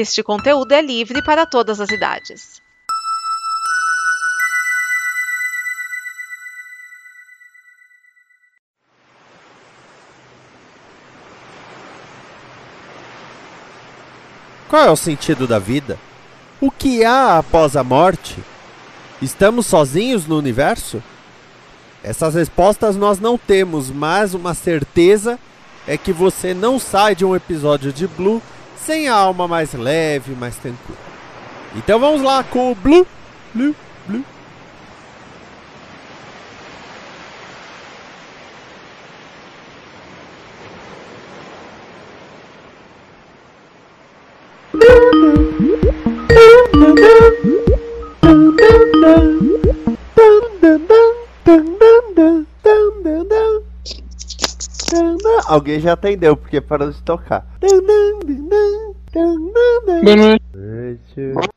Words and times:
Este 0.00 0.22
conteúdo 0.22 0.70
é 0.70 0.80
livre 0.80 1.20
para 1.24 1.44
todas 1.44 1.80
as 1.80 1.90
idades. 1.90 2.62
Qual 14.68 14.84
é 14.84 14.88
o 14.88 14.94
sentido 14.94 15.48
da 15.48 15.58
vida? 15.58 15.98
O 16.60 16.70
que 16.70 17.04
há 17.04 17.36
após 17.36 17.74
a 17.76 17.82
morte? 17.82 18.38
Estamos 19.20 19.66
sozinhos 19.66 20.28
no 20.28 20.38
universo? 20.38 21.02
Essas 22.04 22.36
respostas 22.36 22.94
nós 22.94 23.18
não 23.18 23.36
temos, 23.36 23.90
mas 23.90 24.32
uma 24.32 24.54
certeza 24.54 25.40
é 25.88 25.98
que 25.98 26.12
você 26.12 26.54
não 26.54 26.78
sai 26.78 27.16
de 27.16 27.24
um 27.24 27.34
episódio 27.34 27.92
de 27.92 28.06
Blue 28.06 28.40
sem 28.84 29.08
a 29.08 29.14
alma 29.14 29.46
mais 29.48 29.72
leve, 29.74 30.34
mais 30.34 30.56
tranquila. 30.56 30.98
Então 31.76 31.98
vamos 31.98 32.22
lá 32.22 32.42
com 32.42 32.72
o 32.72 32.74
Blue, 32.74 33.06
Blue, 33.54 33.74
Blue. 34.06 34.24
Alguém 55.48 55.80
já 55.80 55.94
atendeu 55.94 56.36
porque 56.36 56.60
parou 56.60 56.90
de 56.90 57.02
tocar. 57.02 57.46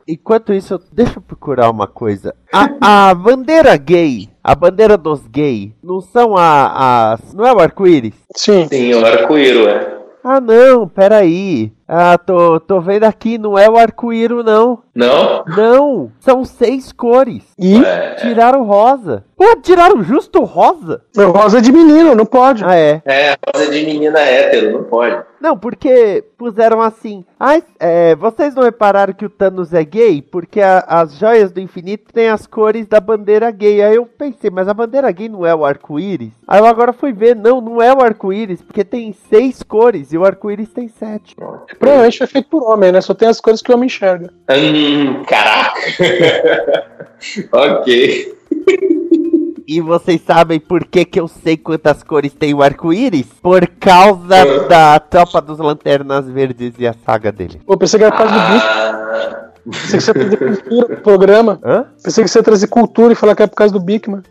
Enquanto 0.08 0.54
isso, 0.54 0.80
deixa 0.94 1.18
eu 1.18 1.22
procurar 1.22 1.70
uma 1.70 1.88
coisa. 1.88 2.34
A, 2.54 3.10
a 3.10 3.14
bandeira 3.14 3.76
gay, 3.76 4.30
a 4.42 4.56
bandeira 4.56 4.98
dos 4.98 5.28
gays, 5.28 5.74
não 5.84 6.00
são 6.00 6.38
a, 6.38 7.12
as. 7.12 7.34
Não 7.34 7.46
é 7.46 7.54
o 7.54 7.60
arco-íris? 7.60 8.14
Sim. 8.34 8.66
Sim, 8.70 8.94
o 8.94 9.06
arco-íro, 9.06 9.68
é. 9.68 9.91
Ah, 10.24 10.40
não, 10.40 10.88
peraí. 10.88 11.72
Ah, 11.88 12.18
tô, 12.18 12.60
tô 12.60 12.80
vendo 12.80 13.06
aqui, 13.06 13.38
não 13.38 13.58
é 13.58 13.68
o 13.70 13.78
arco-íro, 13.78 14.44
não. 14.44 14.80
Não? 14.94 15.44
Não, 15.46 16.12
são 16.20 16.46
seis 16.46 16.92
cores. 16.92 17.44
E 17.58 17.84
É, 17.84 18.16
Tiraram 18.16 18.64
rosa. 18.64 19.26
Pô, 19.36 19.56
tiraram 19.62 20.04
justo 20.04 20.44
rosa? 20.44 21.02
o 21.18 21.32
rosa 21.32 21.60
de 21.62 21.72
menino, 21.72 22.14
não 22.16 22.26
pode. 22.26 22.64
Ah, 22.64 22.76
é. 22.76 23.02
é, 23.06 23.36
rosa 23.54 23.72
de 23.72 23.84
menina 23.86 24.20
hétero, 24.20 24.74
não 24.78 24.84
pode. 24.84 25.22
Não, 25.42 25.58
porque 25.58 26.24
puseram 26.38 26.80
assim. 26.82 27.26
Ai, 27.40 27.64
é, 27.80 28.16
vocês 28.16 28.54
não 28.54 28.62
repararam 28.62 29.12
que 29.12 29.26
o 29.26 29.30
Thanos 29.30 29.74
é 29.74 29.84
gay? 29.84 30.22
Porque 30.22 30.62
a- 30.62 30.86
as 30.88 31.18
joias 31.18 31.52
do 31.52 31.60
infinito 31.60 32.14
têm 32.14 32.30
as 32.30 32.46
cores 32.46 32.86
da 32.86 33.00
bandeira 33.00 33.50
gay. 33.50 33.82
Aí 33.82 33.96
eu 33.96 34.06
pensei, 34.06 34.52
mas 34.52 34.68
a 34.68 34.74
bandeira 34.74 35.12
gay 35.12 35.28
não 35.28 35.44
é 35.44 35.56
o 35.56 35.66
arco-íris? 35.66 36.32
Aí 36.48 36.60
eu 36.60 36.66
agora 36.68 36.94
fui 36.94 37.12
ver, 37.12 37.36
não, 37.36 37.60
não 37.60 37.82
é 37.82 37.92
o 37.92 38.02
arco-íris, 38.02 38.62
porque 38.62 38.84
tem 38.84 39.14
seis 39.30 39.64
cores 39.64 40.14
e 40.14 40.18
o 40.18 40.24
arco-íris 40.24 40.70
tem 40.72 40.88
sete. 40.88 41.36
Provavelmente 41.80 42.20
foi 42.20 42.28
feito 42.28 42.48
por 42.50 42.64
homem, 42.72 42.92
né? 42.92 43.02
Só 43.02 43.16
tem 43.16 43.28
as 43.28 43.42
cores 43.42 43.64
que 43.64 43.72
o 43.72 43.76
homem 43.76 43.88
enxerga. 43.88 44.32
Hum, 44.50 45.24
caraca. 45.24 45.82
ok. 47.52 48.38
E 49.74 49.80
vocês 49.80 50.20
sabem 50.28 50.60
por 50.60 50.84
que, 50.84 51.06
que 51.06 51.18
eu 51.18 51.30
sei 51.30 51.56
quantas 51.56 52.04
cores 52.04 52.34
tem 52.34 52.54
o 52.54 52.62
arco-íris? 52.62 53.28
Por 53.42 53.66
causa 53.80 54.68
da 54.68 55.00
Tropa 55.00 55.40
dos 55.40 55.60
Lanternas 55.60 56.28
Verdes 56.28 56.74
e 56.78 56.86
a 56.86 56.94
saga 57.06 57.32
dele. 57.32 57.62
Pô, 57.66 57.78
pensei 57.78 57.98
que 57.98 58.04
era 58.04 58.14
por 58.14 58.18
causa 58.18 58.34
do 58.34 58.52
bicho. 58.52 58.66
Ah, 58.68 59.52
Pensei 59.64 59.98
que 59.98 60.02
você 60.02 60.12
ia 60.12 60.14
trazer 60.14 60.58
cultura 60.58 60.86
pro 60.88 60.98
programa. 60.98 61.60
Hã? 61.64 61.86
Pensei 62.04 62.22
que 62.22 62.30
você 62.30 62.40
ia 62.40 62.44
trazer 62.44 62.68
cultura 62.68 63.14
e 63.14 63.16
falar 63.16 63.34
que 63.34 63.44
é 63.44 63.48
por 63.48 63.56
causa 63.56 63.74
do 63.74 63.80
Bigman. 63.80 64.24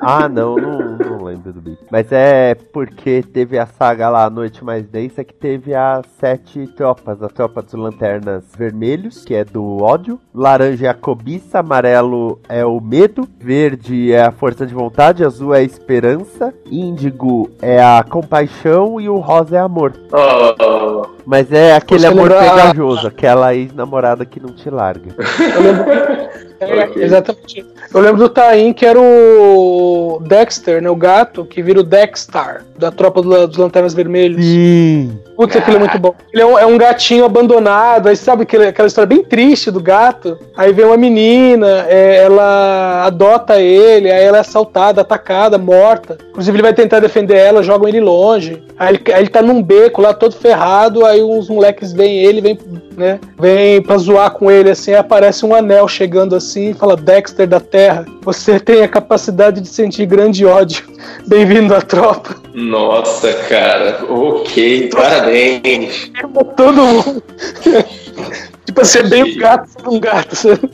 Ah, 0.00 0.28
não, 0.28 0.54
não, 0.54 0.78
não 0.78 1.13
lembro 1.34 1.52
do. 1.52 1.78
Mas 1.90 2.10
é 2.12 2.54
porque 2.54 3.22
teve 3.22 3.58
a 3.58 3.66
saga 3.66 4.08
lá, 4.08 4.24
A 4.24 4.30
Noite 4.30 4.64
Mais 4.64 4.86
Densa, 4.86 5.24
que 5.24 5.34
teve 5.34 5.74
as 5.74 6.06
sete 6.18 6.66
tropas. 6.68 7.22
A 7.22 7.28
tropa 7.28 7.62
dos 7.62 7.74
lanternas 7.74 8.44
vermelhos, 8.56 9.24
que 9.24 9.34
é 9.34 9.44
do 9.44 9.82
ódio. 9.82 10.20
Laranja 10.34 10.86
é 10.86 10.88
a 10.88 10.94
cobiça, 10.94 11.60
amarelo 11.60 12.40
é 12.48 12.64
o 12.64 12.80
medo. 12.80 13.28
Verde 13.38 14.12
é 14.12 14.22
a 14.22 14.32
força 14.32 14.66
de 14.66 14.74
vontade, 14.74 15.24
azul 15.24 15.54
é 15.54 15.58
a 15.58 15.62
esperança. 15.62 16.54
Índigo 16.70 17.50
é 17.60 17.82
a 17.82 18.04
compaixão 18.04 19.00
e 19.00 19.08
o 19.08 19.18
rosa 19.18 19.56
é 19.56 19.60
amor. 19.60 19.92
oh, 20.12 21.13
Mas 21.26 21.50
é 21.52 21.74
aquele 21.74 22.06
amor 22.06 22.30
lembra- 22.30 22.50
pegajoso, 22.50 23.06
aquela 23.06 23.54
ex-namorada 23.54 24.24
que 24.26 24.38
não 24.40 24.50
te 24.50 24.68
larga. 24.70 25.14
Eu 25.54 25.62
lembro. 25.62 25.84
É. 26.60 26.88
Exatamente. 27.04 27.66
Eu 27.92 28.00
lembro 28.00 28.16
do 28.16 28.28
Taim, 28.28 28.72
que 28.72 28.86
era 28.86 28.98
o 28.98 30.18
Dexter, 30.24 30.80
né? 30.80 30.88
O 30.88 30.96
gato, 30.96 31.44
que 31.44 31.60
vira 31.62 31.80
o 31.80 31.82
Dexstar, 31.82 32.64
da 32.78 32.90
tropa 32.90 33.20
do- 33.20 33.46
dos 33.48 33.56
Lanternas 33.58 33.92
Vermelhos. 33.92 34.42
Sim. 34.42 35.18
Putz, 35.36 35.56
aquilo 35.56 35.76
é 35.76 35.80
muito 35.80 35.98
bom. 35.98 36.14
Ele 36.32 36.42
é 36.42 36.46
um, 36.46 36.58
é 36.58 36.66
um 36.66 36.78
gatinho 36.78 37.24
abandonado, 37.24 38.08
aí 38.08 38.16
sabe 38.16 38.42
aquele, 38.42 38.68
aquela 38.68 38.86
história 38.86 39.06
bem 39.06 39.24
triste 39.24 39.70
do 39.70 39.80
gato? 39.80 40.38
Aí 40.56 40.72
vem 40.72 40.84
uma 40.84 40.96
menina, 40.96 41.86
é, 41.88 42.22
ela 42.22 43.04
adota 43.04 43.60
ele, 43.60 44.10
aí 44.10 44.24
ela 44.24 44.38
é 44.38 44.40
assaltada, 44.40 45.00
atacada, 45.00 45.58
morta. 45.58 46.18
Inclusive 46.30 46.56
ele 46.56 46.62
vai 46.62 46.74
tentar 46.74 47.00
defender 47.00 47.36
ela, 47.36 47.62
jogam 47.62 47.88
ele 47.88 48.00
longe. 48.00 48.62
Aí 48.78 48.94
ele, 48.94 49.12
aí 49.12 49.22
ele 49.22 49.28
tá 49.28 49.42
num 49.42 49.62
beco 49.62 50.00
lá 50.00 50.12
todo 50.12 50.34
ferrado, 50.34 51.04
aí 51.04 51.22
uns 51.22 51.48
moleques 51.48 51.92
veem 51.92 52.24
ele, 52.24 52.40
vem, 52.40 52.58
né, 52.96 53.20
vem 53.38 53.82
pra 53.82 53.96
zoar 53.98 54.30
com 54.32 54.50
ele 54.50 54.70
assim, 54.70 54.92
aí 54.92 54.98
aparece 54.98 55.44
um 55.44 55.54
anel 55.54 55.86
chegando 55.88 56.34
assim 56.34 56.70
e 56.70 56.74
fala: 56.74 56.96
Dexter 56.96 57.46
da 57.46 57.60
Terra, 57.60 58.04
você 58.22 58.58
tem 58.58 58.82
a 58.82 58.88
capacidade 58.88 59.60
de 59.60 59.68
sentir 59.68 60.06
grande 60.06 60.44
ódio. 60.44 60.84
Bem-vindo 61.26 61.74
à 61.74 61.80
tropa. 61.80 62.36
nossa, 62.54 63.32
cara. 63.48 64.04
Ok, 64.08 64.90
parabéns. 64.90 65.23
Todo 66.56 66.82
mundo. 66.82 67.22
tipo 68.64 68.80
assim, 68.80 68.98
é 68.98 69.02
bem 69.02 69.22
um 69.22 69.38
gato 69.38 69.68
ser 69.68 69.88
um 69.88 70.00
gato. 70.00 70.36
sabe? 70.36 70.70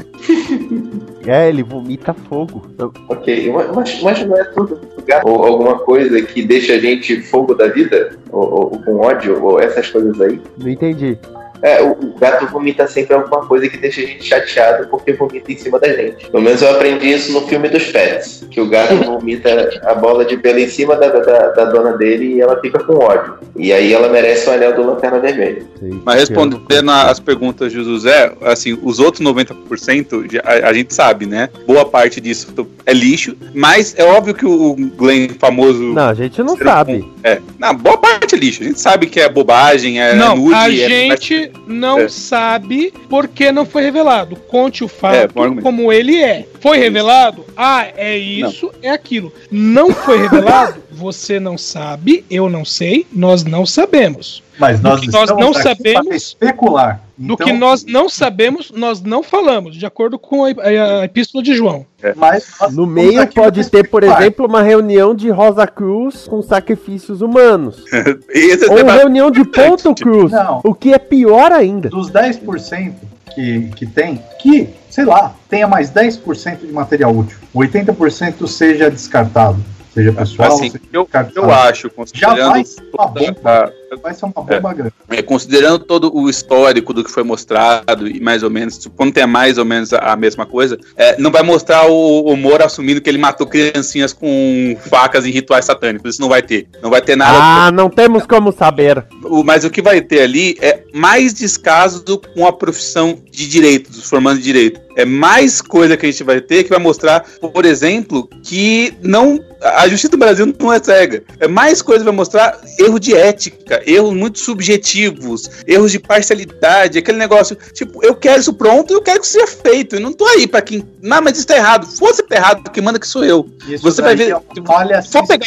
É, 1.27 1.49
ele 1.49 1.63
vomita 1.63 2.15
fogo. 2.15 2.63
Ok, 3.09 3.53
mas, 3.53 4.03
mas 4.03 4.27
não 4.27 4.37
é 4.37 4.45
tudo 4.45 4.81
gato 5.07 5.29
ou 5.29 5.45
alguma 5.45 5.79
coisa 5.79 6.21
que 6.23 6.43
deixa 6.43 6.75
a 6.75 6.79
gente 6.79 7.21
fogo 7.23 7.55
da 7.55 7.69
vida? 7.69 8.17
Ou, 8.31 8.73
ou 8.73 8.83
com 8.83 8.97
ódio, 8.97 9.43
ou 9.43 9.61
essas 9.61 9.89
coisas 9.91 10.21
aí? 10.21 10.41
Não 10.59 10.69
entendi. 10.69 11.19
É, 11.63 11.83
o, 11.83 11.91
o 11.93 12.15
gato 12.19 12.47
vomita 12.47 12.87
sempre 12.87 13.15
alguma 13.15 13.45
coisa 13.47 13.69
que 13.69 13.77
deixa 13.77 14.01
a 14.01 14.05
gente 14.05 14.25
chateado 14.25 14.89
porque 14.89 15.13
vomita 15.13 15.53
em 15.53 15.57
cima 15.59 15.79
da 15.79 15.89
gente. 15.93 16.31
Pelo 16.31 16.43
menos 16.43 16.63
eu 16.63 16.71
aprendi 16.71 17.11
isso 17.13 17.33
no 17.33 17.47
filme 17.47 17.69
dos 17.69 17.85
Pets. 17.85 18.47
Que 18.51 18.61
o 18.61 18.69
gato 18.69 18.95
vomita 19.05 19.81
a 19.85 19.95
bola 19.95 20.25
de 20.25 20.37
pelo 20.37 20.59
em 20.59 20.69
cima 20.69 20.97
da, 20.97 21.09
da, 21.09 21.49
da 21.51 21.65
dona 21.67 21.93
dele 21.97 22.37
e 22.37 22.41
ela 22.41 22.59
fica 22.61 22.79
com 22.79 22.95
ódio. 22.95 23.35
E 23.57 23.73
aí 23.73 23.93
ela 23.93 24.09
merece 24.09 24.49
o 24.49 24.53
anel 24.53 24.75
do 24.75 24.83
Lanterna 24.87 25.19
Vermelha. 25.19 25.63
Mas 26.05 26.21
respondendo 26.21 26.91
as 26.91 27.21
perguntas 27.21 27.73
de 27.73 27.83
José, 27.83 28.33
assim, 28.43 28.79
os 28.83 28.99
outros 28.99 29.23
90% 29.27 30.33
já- 30.33 30.41
a, 30.45 30.69
a 30.69 30.73
gente 30.73 30.95
sabe, 30.95 31.27
né? 31.27 31.49
Boa 31.67 31.85
parte 31.85 32.21
disso 32.21 32.55
é 32.87 32.93
lixo, 32.93 33.37
mas 33.55 33.95
é 33.99 34.05
óbvio 34.05 34.35
que 34.35 34.47
o 34.47 34.75
Glenn 34.97 35.29
famoso. 35.39 35.83
Não, 35.93 36.09
a 36.09 36.15
gente 36.15 36.43
não 36.43 36.57
sabe. 36.57 36.93
um- 36.93 37.11
É, 37.23 37.41
não, 37.59 37.75
boa 37.75 37.99
parte 37.99 38.35
é 38.35 38.39
lixo. 38.39 38.63
A 38.63 38.67
gente 38.67 38.81
sabe 38.81 39.07
que 39.07 39.21
é 39.21 39.29
bobagem, 39.29 40.01
é 40.01 40.15
Não, 40.15 40.37
nude, 40.37 40.55
a 40.55 40.69
é- 40.71 41.50
gente 41.59 41.61
não 41.71 42.01
É. 42.01 42.09
sabe 42.09 42.93
porque 43.09 43.51
não 43.53 43.65
foi 43.67 43.83
revelado. 43.83 44.37
Conte 44.37 44.83
o 44.83 44.87
É, 44.87 44.89
fato 44.89 45.41
argumento. 45.43 45.63
como 45.63 45.93
ele 45.93 46.17
é. 46.23 46.47
Foi 46.61 46.79
revelado? 46.79 47.45
Ah, 47.57 47.87
é 47.97 48.17
isso, 48.17 48.71
é 48.83 48.91
aquilo. 48.91 49.33
Não 49.51 49.93
foi 49.93 50.19
revelado? 50.23 50.83
Você 50.91 51.41
não 51.41 51.57
sabe, 51.57 52.25
eu 52.31 52.49
não 52.51 52.65
sei, 52.65 53.07
nós 53.13 53.43
não 53.45 53.65
sabemos. 53.65 54.43
Mas 54.61 54.79
Do 54.79 54.89
nós 54.89 55.01
que 55.01 55.11
nós 55.11 55.31
não 55.31 55.51
aqui 55.51 55.63
sabemos- 55.63 56.15
especular. 56.15 57.01
Do 57.17 57.35
Então, 57.35 57.47
que 57.47 57.53
nós 57.53 57.85
não 57.85 58.09
sabemos, 58.09 58.71
nós 58.71 59.01
não 59.03 59.23
falamos, 59.23 59.75
de 59.77 59.85
acordo 59.87 60.19
com 60.19 60.45
a, 60.45 60.49
a- 60.51 61.01
a 61.01 61.05
epístola 61.05 61.43
de 61.43 61.55
João. 61.55 61.85
mas 62.17 62.47
nós 62.61 62.75
No 62.75 62.87
meio 62.87 63.27
pode 63.29 63.69
ter, 63.71 63.89
por 63.89 64.03
exemplo, 64.05 64.47
uma 64.47 64.63
reunião 64.63 65.15
de 65.15 65.29
Rosa 65.31 65.67
Cruz 65.67 66.27
com 66.29 66.41
sacrifícios 66.43 67.21
humanos. 67.23 67.83
É 68.33 68.71
Ou 68.71 68.77
debate- 68.77 68.99
reunião 68.99 69.31
de 69.31 69.45
Ponto 69.45 69.95
Cruz. 69.95 70.31
Não. 70.33 70.61
O 70.65 70.75
que 70.75 70.93
é 70.93 70.99
pior 70.99 71.51
ainda. 71.53 71.89
Dos 71.89 72.11
10% 72.11 72.93
que, 73.35 73.69
que 73.77 73.87
tem, 73.87 74.21
que, 74.41 74.69
sei 74.91 75.05
lá, 75.05 75.35
tenha 75.49 75.67
mais 75.69 75.91
10% 75.91 76.67
de 76.67 76.73
material 76.73 77.15
útil. 77.17 77.39
80% 77.55 78.47
seja 78.47 78.91
descartado. 78.91 79.59
Seja 79.95 80.13
pessoal, 80.13 80.49
Assim, 80.53 80.71
seja 80.71 80.85
eu, 80.93 81.03
descartado. 81.03 81.37
eu 81.47 81.51
acho, 81.51 81.91
considerando 81.91 82.37
Jamais 82.37 82.77
uma 82.95 83.07
bomba. 83.09 83.41
a- 83.45 83.73
vai 84.03 84.15
ser 84.15 84.25
uma 84.27 84.33
bomba 84.35 84.73
grande. 84.73 84.93
É, 85.09 85.23
considerando 85.23 85.79
todo 85.81 86.15
o 86.17 86.29
histórico 86.31 86.93
do 86.93 87.03
que 87.03 87.11
foi 87.11 87.23
mostrado 87.23 88.07
e 88.09 88.21
mais 88.21 88.43
ou 88.43 88.51
menos, 88.51 88.77
supondo 88.77 89.13
que 89.13 89.21
é 89.21 89.27
mais 89.27 89.59
ou 89.59 89.65
menos 89.65 89.93
a, 89.93 90.13
a 90.13 90.17
mesma 90.17 90.47
coisa, 90.47 90.79
é, 90.97 91.19
não 91.21 91.31
vai 91.31 91.43
mostrar 91.43 91.87
o, 91.91 92.23
o 92.33 92.37
Moro 92.37 92.65
assumindo 92.65 93.01
que 93.01 93.11
ele 93.11 93.19
matou 93.19 93.47
criancinhas 93.47 94.13
com 94.13 94.77
facas 94.89 95.25
e 95.25 95.31
rituais 95.31 95.65
satânicos. 95.65 96.13
Isso 96.15 96.21
não 96.23 96.29
vai 96.29 96.43
ter. 96.43 96.69
Não 96.83 96.91
vai 96.91 97.03
ter 97.03 97.17
nada. 97.17 97.39
Ah, 97.41 97.73
não 97.73 97.89
temos 97.91 98.27
como 98.27 98.53
saber. 98.53 99.05
O- 99.25 99.43
Mas 99.43 99.65
o 99.65 99.71
que 99.71 99.83
vai 99.83 100.01
ter 100.01 100.23
ali 100.23 100.57
é 100.61 100.83
mais 100.95 101.35
descaso 101.35 102.05
com 102.35 102.47
a 102.47 102.53
profissão 102.53 103.19
de 103.31 103.49
direito, 103.49 103.91
dos 103.91 104.09
formandos 104.09 104.39
de 104.41 104.45
direito. 104.45 104.81
É 104.97 105.05
mais 105.05 105.61
coisa 105.63 105.97
que 105.97 106.05
a 106.05 106.11
gente 106.11 106.23
vai 106.25 106.41
ter 106.41 106.65
que 106.65 106.71
vai 106.71 106.79
mostrar, 106.79 107.25
por 107.53 107.65
exemplo, 107.65 108.29
que 108.43 108.93
não 109.03 109.39
a 109.63 109.87
justiça 109.89 110.11
do 110.11 110.17
Brasil 110.19 110.53
não 110.61 110.73
é 110.73 110.83
cega. 110.83 111.23
É 111.39 111.47
mais 111.47 111.81
coisa 111.83 112.01
que 112.01 112.05
vai 112.07 112.15
mostrar 112.15 112.59
erro 112.79 112.99
de 112.99 113.15
ética, 113.15 113.80
erros 113.87 114.15
muito 114.15 114.39
subjetivos, 114.39 115.49
erros 115.67 115.93
de 115.93 115.99
parcialidade, 115.99 116.99
aquele 116.99 117.19
negócio, 117.19 117.57
tipo, 117.73 118.05
eu 118.05 118.15
quero 118.15 118.41
isso 118.41 118.53
pronto, 118.53 118.93
eu 118.93 119.03
quero 119.03 119.21
que 119.21 119.27
isso 119.27 119.35
seja 119.35 119.47
feito. 119.47 119.97
Eu 119.97 120.01
não 120.01 120.13
tô 120.13 120.27
aí 120.27 120.47
pra 120.47 120.63
quem, 120.63 120.85
não, 121.03 121.21
mas 121.23 121.39
isso 121.39 121.47
tá 121.47 121.57
errado. 121.57 121.87
Fosse 121.87 122.23
tá 122.23 122.37
errado, 122.37 122.71
quem 122.71 122.83
manda 122.83 122.99
que 122.99 123.07
sou 123.07 123.25
eu. 123.25 123.49
Isso 123.69 123.83
Você 123.83 124.03
vai 124.03 124.15
ver- 124.17 124.31
É 124.31 124.35
uma 124.37 124.67
falha 124.67 125.03
Se 125.03 125.11
for 125.13 125.27
pegar, 125.27 125.47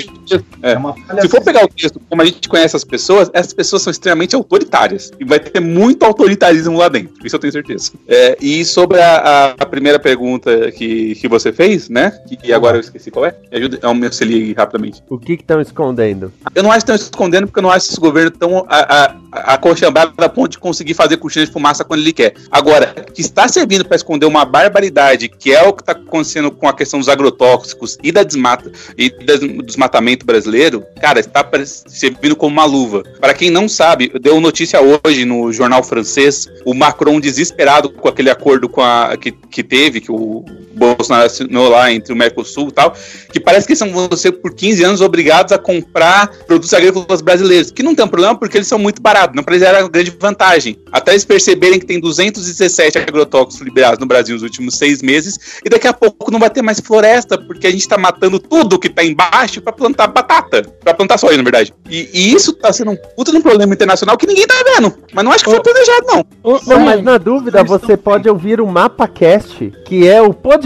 é, 0.62 0.72
É 0.74 0.78
uma 0.78 0.94
falha 0.96 1.22
se 1.22 1.30
for 1.30 1.42
pegar 1.42 1.64
o 1.64 1.68
texto, 1.68 2.02
como 2.10 2.22
a 2.22 2.26
gente 2.26 2.48
conhece 2.50 2.76
as 2.76 2.84
pessoas, 2.84 3.30
essas 3.34 3.54
pessoas 3.54 3.82
são 3.82 3.92
extremamente 3.92 4.36
autoritárias. 4.36 5.12
E 5.20 5.26
vai 5.26 5.40
ter 5.40 5.60
muito 5.60 6.04
autoritarismo 6.04 6.78
lá 6.78 6.90
dentro. 6.90 7.14
Isso 7.26 7.36
eu 7.36 7.40
tenho 7.40 7.54
certeza. 7.54 7.92
É, 8.08 8.38
e 8.42 8.64
sobre 8.66 9.00
a, 9.00 9.18
a- 9.18 9.56
a 9.60 9.66
primeira 9.66 10.00
pergunta 10.00 10.72
que, 10.72 11.16
que 11.16 11.28
você 11.28 11.52
fez, 11.52 11.90
né? 11.90 12.12
Que, 12.28 12.36
que 12.38 12.54
agora 12.54 12.78
eu 12.78 12.82
esqueci 12.82 13.10
qual 13.12 13.26
é. 13.26 13.36
Me 13.52 13.58
ajuda, 13.58 13.80
é 13.82 14.12
se 14.12 14.26
ligue 14.26 14.54
rapidamente. 14.54 15.02
O 15.10 15.18
que 15.18 15.34
estão 15.34 15.60
escondendo? 15.62 16.32
Eu 16.54 16.64
não 16.64 16.72
acho 16.72 16.86
que 16.86 16.92
estão 16.92 16.96
escondendo, 16.96 17.48
porque 17.48 17.60
eu 17.60 17.64
não 17.64 17.72
acho 17.72 17.90
esse 17.90 18.00
governo 18.00 18.23
tão 18.32 18.66
a- 18.70 19.06
a- 19.06 19.16
a- 19.32 19.54
a 19.54 20.30
ponto 20.30 20.52
de 20.52 20.60
conseguir 20.60 20.94
fazer 20.94 21.18
cortina 21.18 21.46
de 21.46 21.52
fumaça 21.52 21.84
quando 21.84 22.02
ele 22.02 22.14
quer. 22.14 22.34
Agora, 22.52 22.88
que 23.14 23.22
está 23.22 23.48
servindo 23.48 23.86
para 23.86 23.96
esconder 23.96 24.26
uma 24.26 24.46
barbaridade, 24.46 25.30
que 25.30 25.54
é 25.54 25.64
o 25.64 25.74
que 25.74 25.82
está 25.82 25.94
acontecendo 25.94 26.52
com 26.52 26.68
a 26.68 26.74
questão 26.74 27.00
dos 27.00 27.10
agrotóxicos 27.10 27.98
e 28.04 28.12
da 28.12 28.24
desmata 28.24 28.72
e 28.98 29.10
do 29.10 29.64
desmatamento 29.64 30.26
brasileiro, 30.26 30.84
cara, 31.02 31.20
está 31.20 31.44
servindo 31.88 32.36
como 32.36 32.54
uma 32.54 32.66
luva. 32.66 33.04
Para 33.20 33.34
quem 33.34 33.50
não 33.50 33.68
sabe, 33.68 34.12
deu 34.20 34.40
notícia 34.40 34.80
hoje 34.82 35.26
no 35.26 35.52
jornal 35.52 35.84
francês, 35.84 36.48
o 36.66 36.74
Macron 36.74 37.20
desesperado 37.20 37.90
com 37.90 38.08
aquele 38.08 38.30
acordo 38.30 38.70
com 38.70 38.82
a, 38.82 39.16
que, 39.18 39.32
que 39.32 39.64
teve, 39.64 40.02
que 40.02 40.12
o 40.12 40.46
Bolsonaro 40.74 41.26
assinou 41.26 41.70
lá 41.70 41.92
entre 41.92 42.14
o 42.14 42.16
Mercosul 42.16 42.70
e 42.70 42.72
tal, 42.72 42.96
que 43.32 43.40
parece 43.40 43.68
que 43.68 43.76
são 43.76 43.92
você 43.92 44.32
por 44.32 44.54
15 44.54 44.84
anos 44.84 45.02
obrigados 45.02 45.52
a 45.52 45.58
comprar 45.58 46.28
produtos 46.46 46.74
agrícolas 46.74 47.22
brasileiros, 47.22 47.72
que 47.72 47.84
não 47.84 47.96
tem 47.96 48.06
um 48.06 48.08
problema 48.08 48.36
porque 48.36 48.58
eles 48.58 48.68
são 48.68 48.80
muito 48.80 49.02
baratos, 49.02 49.36
não 49.36 49.44
para 49.44 49.56
eles 49.56 49.68
era 49.68 49.84
uma 49.84 49.90
grande 49.90 50.16
vantagem. 50.20 50.78
Até 50.92 51.12
eles 51.12 51.26
perceberem 51.26 51.80
que 51.80 51.86
tem 51.86 52.00
217 52.00 52.98
agrotóxicos 52.98 53.66
liberados 53.66 54.00
no 54.00 54.06
Brasil 54.06 54.36
nos 54.36 54.44
últimos 54.44 54.76
seis 54.78 55.02
meses 55.02 55.60
e 55.64 55.70
daqui 55.70 55.88
a 55.88 55.94
pouco 55.94 56.32
não 56.32 56.40
vai 56.40 56.50
ter 56.50 56.62
mais 56.62 56.80
floresta 56.80 57.38
porque 57.38 57.68
a 57.68 57.72
gente 57.72 57.88
tá 57.88 57.98
matando 57.98 58.40
tudo 58.40 58.80
que 58.80 58.90
tá 58.90 59.04
embaixo 59.04 59.62
para 59.62 59.74
plantar 59.74 60.08
batata, 60.08 60.64
para 60.84 60.94
plantar 60.94 61.18
soja, 61.18 61.38
na 61.38 61.44
verdade. 61.44 61.74
E, 61.90 62.10
e 62.14 62.34
isso 62.34 62.54
tá 62.54 62.72
sendo 62.72 62.92
um 62.92 62.98
puta 63.16 63.32
de 63.32 63.38
um 63.38 63.42
problema 63.42 63.74
internacional 63.74 64.18
que 64.18 64.28
ninguém 64.28 64.48
tá 64.48 64.56
vendo, 64.76 64.94
mas 65.14 65.24
não 65.24 65.32
acho 65.32 65.44
que 65.44 65.50
foi 65.50 65.62
planejado 65.62 66.08
não. 66.08 66.26
Ô, 66.44 66.56
ô, 66.56 66.60
Não, 66.68 66.80
mas 66.80 67.04
na 67.04 67.18
dúvida, 67.18 67.64
você 67.64 67.96
pode 67.98 68.30
ouvir 68.30 68.60
o 68.60 68.68
MapaCast, 68.68 69.72
que 69.86 70.08
é 70.08 70.22
o 70.22 70.34
podcast 70.34 70.63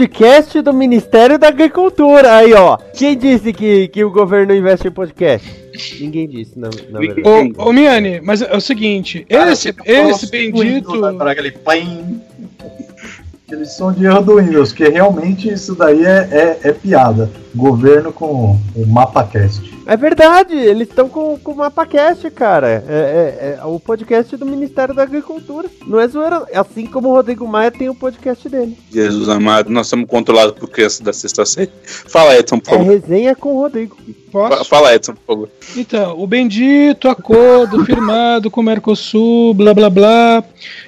do 0.62 0.72
Ministério 0.72 1.38
da 1.38 1.48
Agricultura. 1.48 2.36
Aí, 2.36 2.52
ó. 2.52 2.76
Quem 2.94 3.16
disse 3.16 3.52
que, 3.52 3.88
que 3.88 4.04
o 4.04 4.10
governo 4.10 4.54
investe 4.54 4.88
em 4.88 4.90
podcast? 4.90 5.48
Ninguém 6.00 6.28
disse, 6.28 6.58
na, 6.58 6.68
na 6.90 6.98
verdade. 6.98 7.54
Ô, 7.56 7.68
ô 7.68 7.72
Miane, 7.72 8.20
mas 8.20 8.42
é 8.42 8.56
o 8.56 8.60
seguinte, 8.60 9.26
Cara, 9.28 9.52
esse, 9.52 9.74
esse 9.84 10.26
do 10.26 10.30
bendito. 10.30 11.00
Para 11.16 11.32
aquele. 11.32 11.54
Eles 13.50 13.72
são 13.72 13.90
de 13.90 14.04
erro 14.04 14.20
do 14.22 14.36
Windows, 14.36 14.72
que 14.72 14.86
realmente 14.88 15.50
isso 15.50 15.74
daí 15.74 16.04
é, 16.04 16.28
é, 16.30 16.68
é 16.68 16.72
piada. 16.72 17.30
Governo 17.54 18.12
com 18.12 18.58
o 18.76 18.86
MapaCast. 18.86 19.77
É 19.88 19.96
verdade, 19.96 20.54
eles 20.54 20.86
estão 20.86 21.08
com, 21.08 21.38
com 21.38 21.52
o 21.52 21.56
MapaCast, 21.56 22.30
cara. 22.30 22.84
É, 22.86 23.56
é- 23.56 23.58
é 23.58 23.64
o 23.64 23.80
podcast 23.80 24.36
do 24.36 24.44
Ministério 24.44 24.94
da 24.94 25.02
Agricultura. 25.02 25.66
Não 25.86 25.98
é 25.98 26.06
zoeira. 26.06 26.44
Assim 26.54 26.84
como 26.86 27.08
o 27.08 27.12
Rodrigo 27.14 27.48
Maia 27.48 27.70
tem 27.70 27.88
o 27.88 27.94
podcast 27.94 28.46
dele. 28.50 28.76
Jesus 28.92 29.30
amado, 29.30 29.70
nós 29.70 29.86
somos 29.86 30.06
controlados 30.06 30.52
por 30.58 30.68
crianças 30.68 31.00
da 31.00 31.12
sexta 31.14 31.46
série. 31.46 31.70
Fala 31.84 32.36
Edson, 32.38 32.58
por 32.58 32.74
É 32.74 32.76
favor. 32.76 32.90
resenha 32.92 33.34
com 33.34 33.54
o 33.54 33.60
Rodrigo. 33.62 33.96
Posso? 34.30 34.64
Fala 34.64 34.94
Edson, 34.94 35.14
por 35.14 35.24
favor. 35.26 35.48
Então, 35.76 36.18
o 36.20 36.26
bendito 36.26 37.08
acordo 37.08 37.84
firmado 37.84 38.50
com 38.50 38.60
o 38.60 38.64
Mercosul, 38.64 39.54
blá 39.54 39.72
blá 39.74 39.90
blá, 39.90 40.44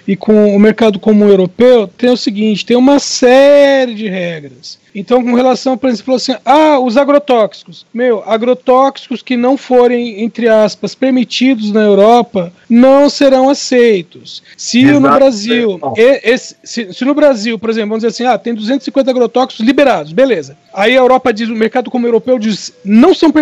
e 0.06 0.16
com 0.16 0.54
o 0.54 0.58
mercado 0.60 0.98
comum 0.98 1.28
europeu, 1.28 1.86
tem 1.88 2.10
o 2.10 2.16
seguinte: 2.16 2.64
tem 2.66 2.76
uma 2.76 2.98
série 2.98 3.94
de 3.94 4.08
regras. 4.08 4.78
Então, 4.92 5.22
com 5.22 5.34
relação, 5.34 5.78
por 5.78 5.88
exemplo, 5.88 6.14
assim: 6.16 6.34
ah, 6.44 6.78
os 6.80 6.96
agrotóxicos. 6.96 7.86
Meu, 7.94 8.24
agrotóxicos 8.26 9.22
que 9.22 9.36
não 9.36 9.56
forem, 9.56 10.22
entre 10.24 10.48
aspas, 10.48 10.96
permitidos 10.96 11.70
na 11.70 11.82
Europa 11.82 12.52
não 12.68 13.08
serão 13.08 13.48
aceitos. 13.48 14.42
Se 14.56 14.82
no 14.84 14.98
Exato. 14.98 15.14
Brasil, 15.16 15.78
Bom. 15.78 15.94
e- 15.96 16.20
esse- 16.24 16.56
se, 16.64 16.92
se 16.92 17.04
no 17.04 17.14
Brasil, 17.14 17.56
por 17.58 17.70
exemplo, 17.70 17.90
vamos 17.90 18.02
dizer 18.02 18.08
assim, 18.08 18.24
ah, 18.24 18.36
tem 18.36 18.52
250 18.52 19.10
agrotóxicos 19.10 19.64
liberados, 19.64 20.12
beleza. 20.12 20.56
Aí 20.74 20.92
a 20.96 21.00
Europa 21.00 21.32
diz, 21.32 21.48
o 21.48 21.54
mercado 21.54 21.88
como 21.90 22.06
europeu 22.06 22.36
diz, 22.38 22.72
não 22.84 23.14
são 23.14 23.30
permitidos. 23.30 23.39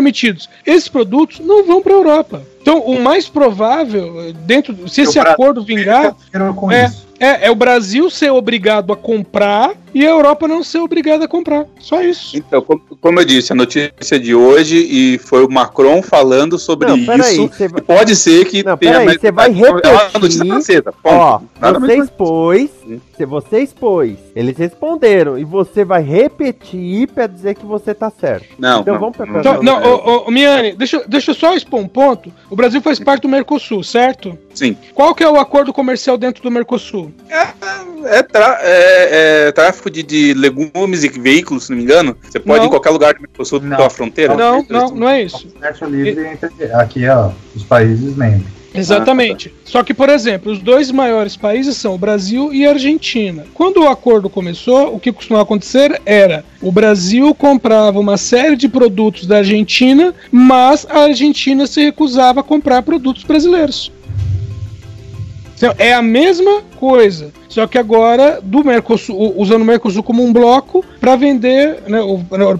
Esses 0.66 0.88
produtos 0.88 1.40
não 1.40 1.64
vão 1.64 1.82
para 1.82 1.92
a 1.92 1.96
Europa. 1.96 2.42
Então, 2.68 2.80
o 2.82 3.00
mais 3.00 3.26
provável, 3.30 4.30
dentro, 4.44 4.86
se 4.90 5.00
esse 5.00 5.18
O 5.18 5.22
Brasil 5.22 5.32
acordo 5.32 5.64
vingar, 5.64 6.14
É. 6.70 6.90
é, 7.18 7.46
é 7.46 7.50
o 7.50 7.54
Brasil 7.54 8.10
ser 8.10 8.30
obrigado 8.30 8.92
a 8.92 8.96
comprar 8.96 9.72
e 9.94 10.04
a 10.06 10.10
Europa 10.10 10.46
não 10.46 10.62
ser 10.62 10.78
obrigada 10.80 11.24
a 11.24 11.28
comprar. 11.28 11.64
Só 11.80 12.02
isso. 12.02 12.36
Então, 12.36 12.62
como, 13.00 13.20
eu 13.20 13.24
disse, 13.24 13.52
a 13.54 13.56
notícia 13.56 14.20
de 14.20 14.34
hoje 14.34 14.76
e 14.76 15.16
foi 15.16 15.46
o 15.46 15.50
Macron 15.50 16.02
falando 16.02 16.58
sobre 16.58 16.88
Não, 16.88 16.96
isso. 16.98 17.06
vai- 17.06 17.78
E 17.78 17.82
Pode 17.82 18.14
ser 18.14 18.44
que 18.44 18.62
Não, 18.62 18.76
tenha 18.76 18.92
peraí, 18.92 19.06
mais- 19.06 19.18
você 19.20 19.32
vai 19.32 19.48
É 19.48 19.52
repetir. 19.52 20.44
ponto. 20.46 20.92
Ó, 21.04 21.40
Nada 21.58 21.80
você 21.80 21.96
expôs, 21.96 22.70
se 23.16 23.24
você 23.24 23.60
expôs, 23.60 24.16
eles 24.36 24.56
responderam, 24.58 25.38
e 25.38 25.44
você 25.44 25.84
vai 25.86 26.02
repetir 26.02 27.08
pra 27.08 27.26
dizer 27.26 27.54
que 27.54 27.64
você 27.64 27.94
tá 27.94 28.10
certo. 28.10 28.46
Não, 28.58 28.80
Então 28.82 28.94
não, 28.94 29.00
vamos 29.00 29.16
pra 29.16 29.26
não, 29.26 29.40
Então, 29.40 29.62
não, 29.62 29.80
não, 29.80 29.90
ô, 29.90 29.96
ô, 29.96 30.28
ô, 30.28 30.30
Miane, 30.30 30.72
deixa, 30.74 31.02
deixa 31.08 31.30
eu 31.30 31.34
só 31.34 31.54
expor 31.54 31.80
um 31.80 31.88
ponto. 31.88 32.30
O 32.50 32.54
Brasil 32.58 32.82
faz 32.82 32.98
parte 32.98 33.22
do 33.22 33.28
Mercosul, 33.28 33.82
certo? 33.84 34.36
Sim. 34.54 34.76
Qual 34.92 35.14
que 35.14 35.22
é 35.22 35.28
o 35.30 35.38
acordo 35.38 35.72
comercial 35.72 36.18
dentro 36.18 36.42
do 36.42 36.50
Mercosul? 36.50 37.12
É, 38.04 38.22
tra- 38.22 38.58
é- 38.62 39.46
é 39.48 39.52
tráfico 39.52 39.88
de, 39.88 40.02
de 40.02 40.34
legumes 40.34 41.04
e 41.04 41.08
veículos, 41.08 41.64
se 41.64 41.70
não 41.70 41.78
me 41.78 41.84
engano. 41.84 42.16
Você 42.22 42.40
pode 42.40 42.58
Não. 42.58 42.64
ir 42.64 42.66
em 42.66 42.70
qualquer 42.70 42.90
lugar 42.90 43.14
do 43.14 43.20
Mercosul 43.22 43.60
Não. 43.60 43.76
pela 43.76 43.88
fronteira. 43.90 44.34
Não, 44.34 44.64
não, 44.68 44.90
não 44.90 45.08
é 45.08 45.22
isso. 45.22 45.46
Comércio 45.48 45.86
livre 45.88 46.26
entre 46.26 46.72
aqui, 46.72 47.06
ó, 47.08 47.30
os 47.54 47.62
países 47.62 48.16
membros. 48.16 48.57
Exatamente. 48.74 49.52
Só 49.64 49.82
que, 49.82 49.94
por 49.94 50.08
exemplo, 50.08 50.52
os 50.52 50.58
dois 50.58 50.90
maiores 50.90 51.36
países 51.36 51.76
são 51.76 51.94
o 51.94 51.98
Brasil 51.98 52.52
e 52.52 52.66
a 52.66 52.70
Argentina. 52.70 53.46
Quando 53.54 53.78
o 53.82 53.88
acordo 53.88 54.28
começou, 54.28 54.94
o 54.94 55.00
que 55.00 55.12
costumava 55.12 55.44
acontecer 55.44 56.00
era 56.04 56.44
o 56.60 56.72
Brasil 56.72 57.34
comprava 57.34 57.98
uma 57.98 58.16
série 58.16 58.56
de 58.56 58.68
produtos 58.68 59.26
da 59.26 59.38
Argentina, 59.38 60.14
mas 60.30 60.86
a 60.88 61.04
Argentina 61.04 61.66
se 61.66 61.82
recusava 61.82 62.40
a 62.40 62.42
comprar 62.42 62.82
produtos 62.82 63.24
brasileiros. 63.24 63.92
É 65.78 65.92
a 65.92 66.02
mesma 66.02 66.62
coisa, 66.76 67.32
só 67.48 67.66
que 67.66 67.78
agora 67.78 68.40
do 68.42 68.62
Mercosul, 68.64 69.34
usando 69.36 69.62
o 69.62 69.64
Mercosul 69.64 70.02
como 70.02 70.24
um 70.24 70.32
bloco 70.32 70.84
para 71.00 71.16
vender, 71.16 71.82
né, 71.88 71.98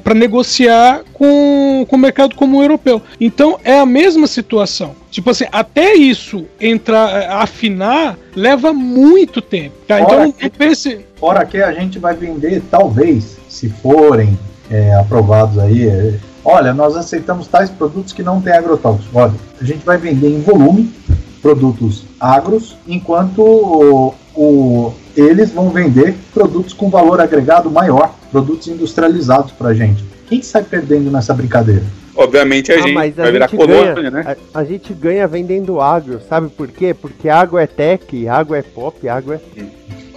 para 0.03 0.15
negociar 0.15 1.03
com, 1.13 1.87
com 1.89 1.97
o 1.97 1.99
mercado 1.99 2.35
comum 2.35 2.63
europeu. 2.63 3.01
Então 3.21 3.59
é 3.63 3.79
a 3.79 3.87
mesma 3.87 4.27
situação. 4.27 4.97
Tipo 5.11 5.31
assim, 5.31 5.45
até 5.53 5.95
isso 5.95 6.45
entrar, 6.61 7.23
eh, 7.23 7.29
afinar, 7.29 8.19
leva 8.35 8.73
muito 8.73 9.41
tempo. 9.41 9.75
Tá? 9.87 10.01
Então 10.01 10.33
que- 10.33 10.51
pense. 10.51 11.01
Fora 11.17 11.45
que 11.45 11.59
a 11.63 11.73
gente 11.73 11.99
vai 11.99 12.15
vender, 12.15 12.63
talvez, 12.71 13.37
se 13.49 13.69
forem 13.69 14.39
é, 14.71 14.95
aprovados 14.95 15.59
aí, 15.59 15.89
é, 15.89 16.15
olha, 16.45 16.75
nós 16.75 16.95
aceitamos 16.97 17.47
tais 17.47 17.71
produtos 17.71 18.13
que 18.13 18.23
não 18.23 18.41
têm 18.41 18.53
agrotóxicos. 18.53 19.09
Olha, 19.15 19.35
a 19.61 19.65
gente 19.65 19.85
vai 19.85 19.97
vender 19.97 20.29
em 20.29 20.41
volume 20.41 20.93
produtos 21.43 22.05
agros, 22.21 22.77
enquanto 22.87 23.43
o, 23.43 24.15
o- 24.35 24.93
eles 25.17 25.51
vão 25.51 25.71
vender 25.71 26.15
produtos 26.33 26.73
com 26.73 26.89
valor 26.91 27.21
agregado 27.21 27.71
maior, 27.71 28.15
produtos 28.31 28.69
industrializados 28.69 29.53
pra 29.53 29.75
gente. 29.75 30.05
Quem 30.29 30.43
sai 30.43 30.63
perdendo 30.63 31.11
nessa 31.11 31.33
brincadeira? 31.35 31.83
Obviamente 32.15 32.73
a 32.73 32.77
Ah, 32.77 32.79
gente 32.83 32.93
mas 32.95 33.19
a 33.19 33.23
vai 33.23 33.33
virar 33.33 33.47
gente 33.49 33.57
colônia, 33.59 33.95
ganha. 33.95 34.11
né? 34.11 34.37
A, 34.53 34.59
a 34.61 34.65
gente 34.65 34.93
ganha 34.93 35.27
vendendo 35.29 35.81
agro, 35.81 36.21
sabe 36.29 36.49
por 36.49 36.69
quê? 36.69 36.93
Porque 36.93 37.29
água 37.29 37.63
é 37.63 37.67
tech, 37.67 38.27
água 38.29 38.59
é 38.59 38.63
pop, 38.63 39.09
água 39.09 39.37
é. 39.57 39.63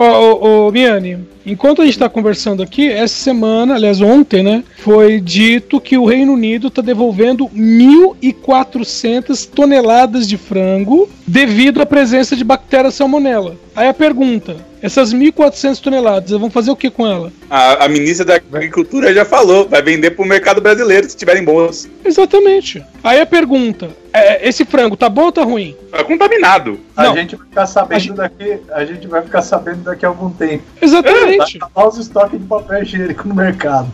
Ô, 0.01 0.03
ô, 0.03 0.67
ô, 0.67 0.71
Miane, 0.71 1.19
enquanto 1.45 1.79
a 1.79 1.85
gente 1.85 1.93
está 1.93 2.09
conversando 2.09 2.63
aqui, 2.63 2.89
essa 2.89 3.13
semana, 3.13 3.75
aliás, 3.75 4.01
ontem, 4.01 4.41
né, 4.41 4.63
foi 4.79 5.21
dito 5.21 5.79
que 5.79 5.95
o 5.95 6.05
Reino 6.05 6.33
Unido 6.33 6.69
está 6.69 6.81
devolvendo 6.81 7.47
1.400 7.49 9.47
toneladas 9.47 10.27
de 10.27 10.37
frango 10.37 11.07
devido 11.27 11.83
à 11.83 11.85
presença 11.85 12.35
de 12.35 12.43
bactéria 12.43 12.89
salmonela. 12.89 13.55
Aí 13.75 13.87
a 13.87 13.93
pergunta: 13.93 14.57
essas 14.81 15.13
1.400 15.13 15.79
toneladas, 15.79 16.31
vão 16.31 16.49
fazer 16.49 16.71
o 16.71 16.75
que 16.75 16.89
com 16.89 17.05
ela? 17.05 17.31
A, 17.47 17.85
a 17.85 17.87
ministra 17.87 18.25
da 18.25 18.35
Agricultura 18.37 19.13
já 19.13 19.23
falou, 19.23 19.69
vai 19.69 19.83
vender 19.83 20.11
pro 20.11 20.25
mercado 20.25 20.59
brasileiro 20.59 21.07
se 21.07 21.15
tiverem 21.15 21.43
boas. 21.43 21.87
Exatamente. 22.03 22.83
Aí 23.03 23.21
a 23.21 23.25
pergunta: 23.27 23.89
é, 24.13 24.47
esse 24.47 24.65
frango 24.65 24.95
tá 24.97 25.07
bom 25.09 25.23
ou 25.25 25.31
tá 25.31 25.43
ruim? 25.43 25.75
Tá 25.91 26.03
contaminado. 26.03 26.79
A 26.95 27.03
Não. 27.05 27.15
gente 27.15 27.35
vai 27.35 27.47
ficar 27.47 27.65
sabendo 27.67 27.95
A 27.95 27.99
gente- 27.99 28.15
daqui, 28.15 28.59
a 28.71 28.85
gente 28.85 29.07
vai 29.07 29.21
ficar 29.21 29.41
sabendo 29.41 29.83
daqui 29.83 30.05
a 30.05 30.09
algum 30.09 30.29
tempo. 30.29 30.63
Exatamente. 30.81 31.57
Vai 31.57 31.67
acabar 31.69 31.87
os 31.87 31.97
estoques 31.97 32.39
de 32.39 32.45
papel 32.45 32.83
higiênico 32.83 33.27
no 33.27 33.35
mercado. 33.35 33.87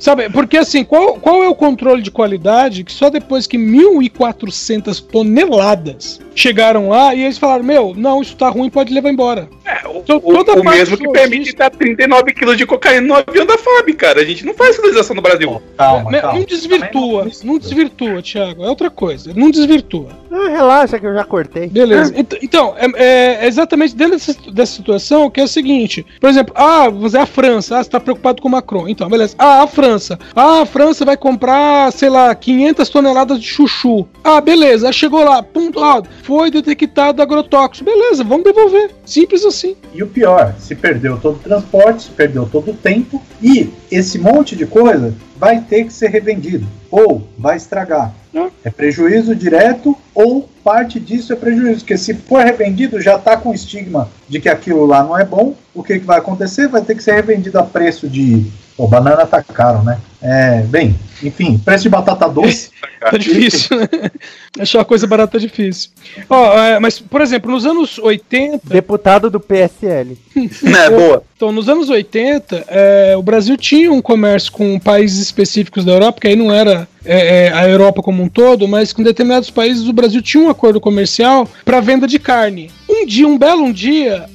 Sabe, 0.00 0.30
porque 0.30 0.56
assim, 0.56 0.84
qual, 0.84 1.14
qual 1.14 1.42
é 1.42 1.48
o 1.48 1.54
controle 1.56 2.00
de 2.02 2.10
qualidade 2.12 2.84
que 2.84 2.92
só 2.92 3.10
depois 3.10 3.48
que 3.48 3.58
1.400 3.58 5.00
toneladas 5.00 6.20
chegaram 6.34 6.88
lá 6.88 7.14
e 7.14 7.24
eles 7.24 7.36
falaram, 7.36 7.64
meu, 7.64 7.94
não, 7.96 8.22
isso 8.22 8.36
tá 8.36 8.48
ruim, 8.48 8.70
pode 8.70 8.94
levar 8.94 9.10
embora. 9.10 9.48
É, 9.68 9.86
o, 9.86 9.98
Então, 9.98 10.20
o- 10.24 10.60
o 10.60 10.64
mesmo 10.64 10.96
que 10.96 11.08
permite 11.10 11.54
dar 11.54 11.70
39 11.70 12.32
quilos 12.32 12.56
de 12.56 12.64
cocaína 12.64 13.06
no 13.06 13.14
avião 13.14 13.44
da 13.44 13.58
FAB, 13.58 13.92
cara. 13.94 14.20
A 14.20 14.24
gente 14.24 14.44
não 14.46 14.54
faz 14.54 14.70
fiscalização 14.76 15.14
no 15.14 15.20
Brasil. 15.22 15.60
Calma, 15.76 16.10
calma. 16.20 16.38
não 16.38 16.44
desvirtua, 16.46 17.22
Também 17.24 17.38
não 17.44 17.58
desvirtua, 17.58 18.22
Thiago, 18.22 18.64
é 18.64 18.68
outra 18.68 18.90
coisa, 18.90 19.32
não 19.34 19.50
desvirtua. 19.50 20.08
Ah, 20.30 20.48
relaxa 20.48 20.98
que 20.98 21.06
eu 21.06 21.12
já 21.14 21.24
cortei. 21.24 21.66
Beleza. 21.68 22.14
Ent- 22.18 22.38
Então, 22.42 22.74
é, 22.78 23.42
é 23.44 23.46
exatamente 23.46 23.94
dentro 23.94 24.14
dessa, 24.14 24.34
dessa 24.50 24.72
situação 24.72 25.28
que 25.30 25.40
é 25.40 25.44
o 25.44 25.48
seguinte: 25.48 26.04
por 26.20 26.30
exemplo, 26.30 26.54
ah, 26.56 26.88
você 26.88 27.18
é 27.18 27.20
a 27.20 27.26
França, 27.26 27.78
ah, 27.78 27.82
você 27.84 27.90
tá 27.90 28.00
preocupado 28.00 28.40
com 28.40 28.48
o 28.48 28.50
Macron. 28.50 28.88
Então, 28.88 29.08
beleza. 29.08 29.34
Ah, 29.38 29.62
a 29.62 29.66
França. 29.66 30.18
Ah, 30.34 30.62
a 30.62 30.66
França 30.66 31.04
vai 31.04 31.16
comprar, 31.16 31.92
sei 31.92 32.08
lá, 32.08 32.34
500 32.34 32.88
toneladas 32.88 33.38
de 33.40 33.46
chuchu. 33.46 34.06
Ah, 34.24 34.40
beleza. 34.40 34.90
Chegou 34.92 35.22
lá, 35.24 35.44
ah, 35.82 36.02
foi 36.22 36.50
detectado 36.50 37.20
agrotóxico. 37.20 37.84
Beleza, 37.84 38.24
vamos 38.24 38.44
devolver. 38.44 38.90
Simples 39.04 39.44
assim. 39.44 39.57
E 39.92 40.02
o 40.02 40.06
pior, 40.06 40.54
se 40.58 40.74
perdeu 40.74 41.18
todo 41.18 41.36
o 41.36 41.40
transporte, 41.40 42.04
se 42.04 42.10
perdeu 42.10 42.46
todo 42.46 42.70
o 42.70 42.74
tempo 42.74 43.22
e 43.42 43.70
esse 43.90 44.18
monte 44.18 44.54
de 44.54 44.66
coisa 44.66 45.14
vai 45.36 45.60
ter 45.60 45.84
que 45.84 45.92
ser 45.92 46.10
revendido 46.10 46.66
ou 46.90 47.26
vai 47.38 47.56
estragar. 47.56 48.12
É. 48.34 48.68
É 48.68 48.70
prejuízo 48.70 49.34
direto 49.34 49.96
ou 50.14 50.48
parte 50.62 51.00
disso 51.00 51.32
é 51.32 51.36
prejuízo, 51.36 51.80
porque 51.80 51.96
se 51.96 52.12
for 52.14 52.44
revendido 52.44 53.00
já 53.00 53.16
está 53.16 53.36
com 53.36 53.54
estigma 53.54 54.08
de 54.28 54.38
que 54.40 54.48
aquilo 54.48 54.84
lá 54.84 55.02
não 55.02 55.18
é 55.18 55.24
bom. 55.24 55.54
O 55.74 55.82
que, 55.82 55.98
que 55.98 56.04
vai 56.04 56.18
acontecer? 56.18 56.68
Vai 56.68 56.82
ter 56.82 56.94
que 56.94 57.02
ser 57.02 57.14
revendido 57.14 57.58
a 57.58 57.62
preço 57.62 58.08
de. 58.08 58.46
Pô, 58.76 58.86
banana 58.86 59.26
tá 59.26 59.42
caro, 59.42 59.82
né? 59.82 59.98
É, 60.20 60.62
bem, 60.62 60.96
enfim, 61.22 61.58
preço 61.58 61.84
de 61.84 61.88
batata 61.88 62.28
doce. 62.28 62.70
Tá 62.98 63.16
difícil, 63.16 63.78
né? 63.78 63.88
Achar 64.58 64.84
coisa 64.84 65.06
barata 65.06 65.36
é 65.36 65.40
difícil. 65.40 65.90
Ó, 66.28 66.58
é, 66.58 66.80
mas, 66.80 66.98
por 66.98 67.20
exemplo, 67.20 67.48
nos 67.48 67.64
anos 67.64 67.96
80. 67.96 68.60
Deputado 68.64 69.30
do 69.30 69.38
PSL. 69.38 70.18
É, 70.38 70.90
boa. 70.90 71.22
Então, 71.36 71.52
nos 71.52 71.68
anos 71.68 71.88
80, 71.88 72.64
é, 72.66 73.16
o 73.16 73.22
Brasil 73.22 73.56
tinha 73.56 73.92
um 73.92 74.02
comércio 74.02 74.50
com 74.50 74.78
países 74.80 75.20
específicos 75.20 75.84
da 75.84 75.92
Europa, 75.92 76.20
que 76.20 76.26
aí 76.26 76.34
não 76.34 76.52
era 76.52 76.88
é, 77.04 77.46
é, 77.46 77.52
a 77.52 77.68
Europa 77.68 78.02
como 78.02 78.22
um 78.22 78.28
todo, 78.28 78.66
mas 78.66 78.92
com 78.92 79.02
determinados 79.02 79.50
países 79.50 79.86
o 79.86 79.92
Brasil 79.92 80.20
tinha 80.20 80.42
um 80.42 80.50
acordo 80.50 80.80
comercial 80.80 81.48
para 81.64 81.80
venda 81.80 82.06
de 82.06 82.18
carne. 82.18 82.70
Um 83.00 83.06
dia, 83.06 83.28
um 83.28 83.38
belo 83.38 83.72
dia, 83.72 84.28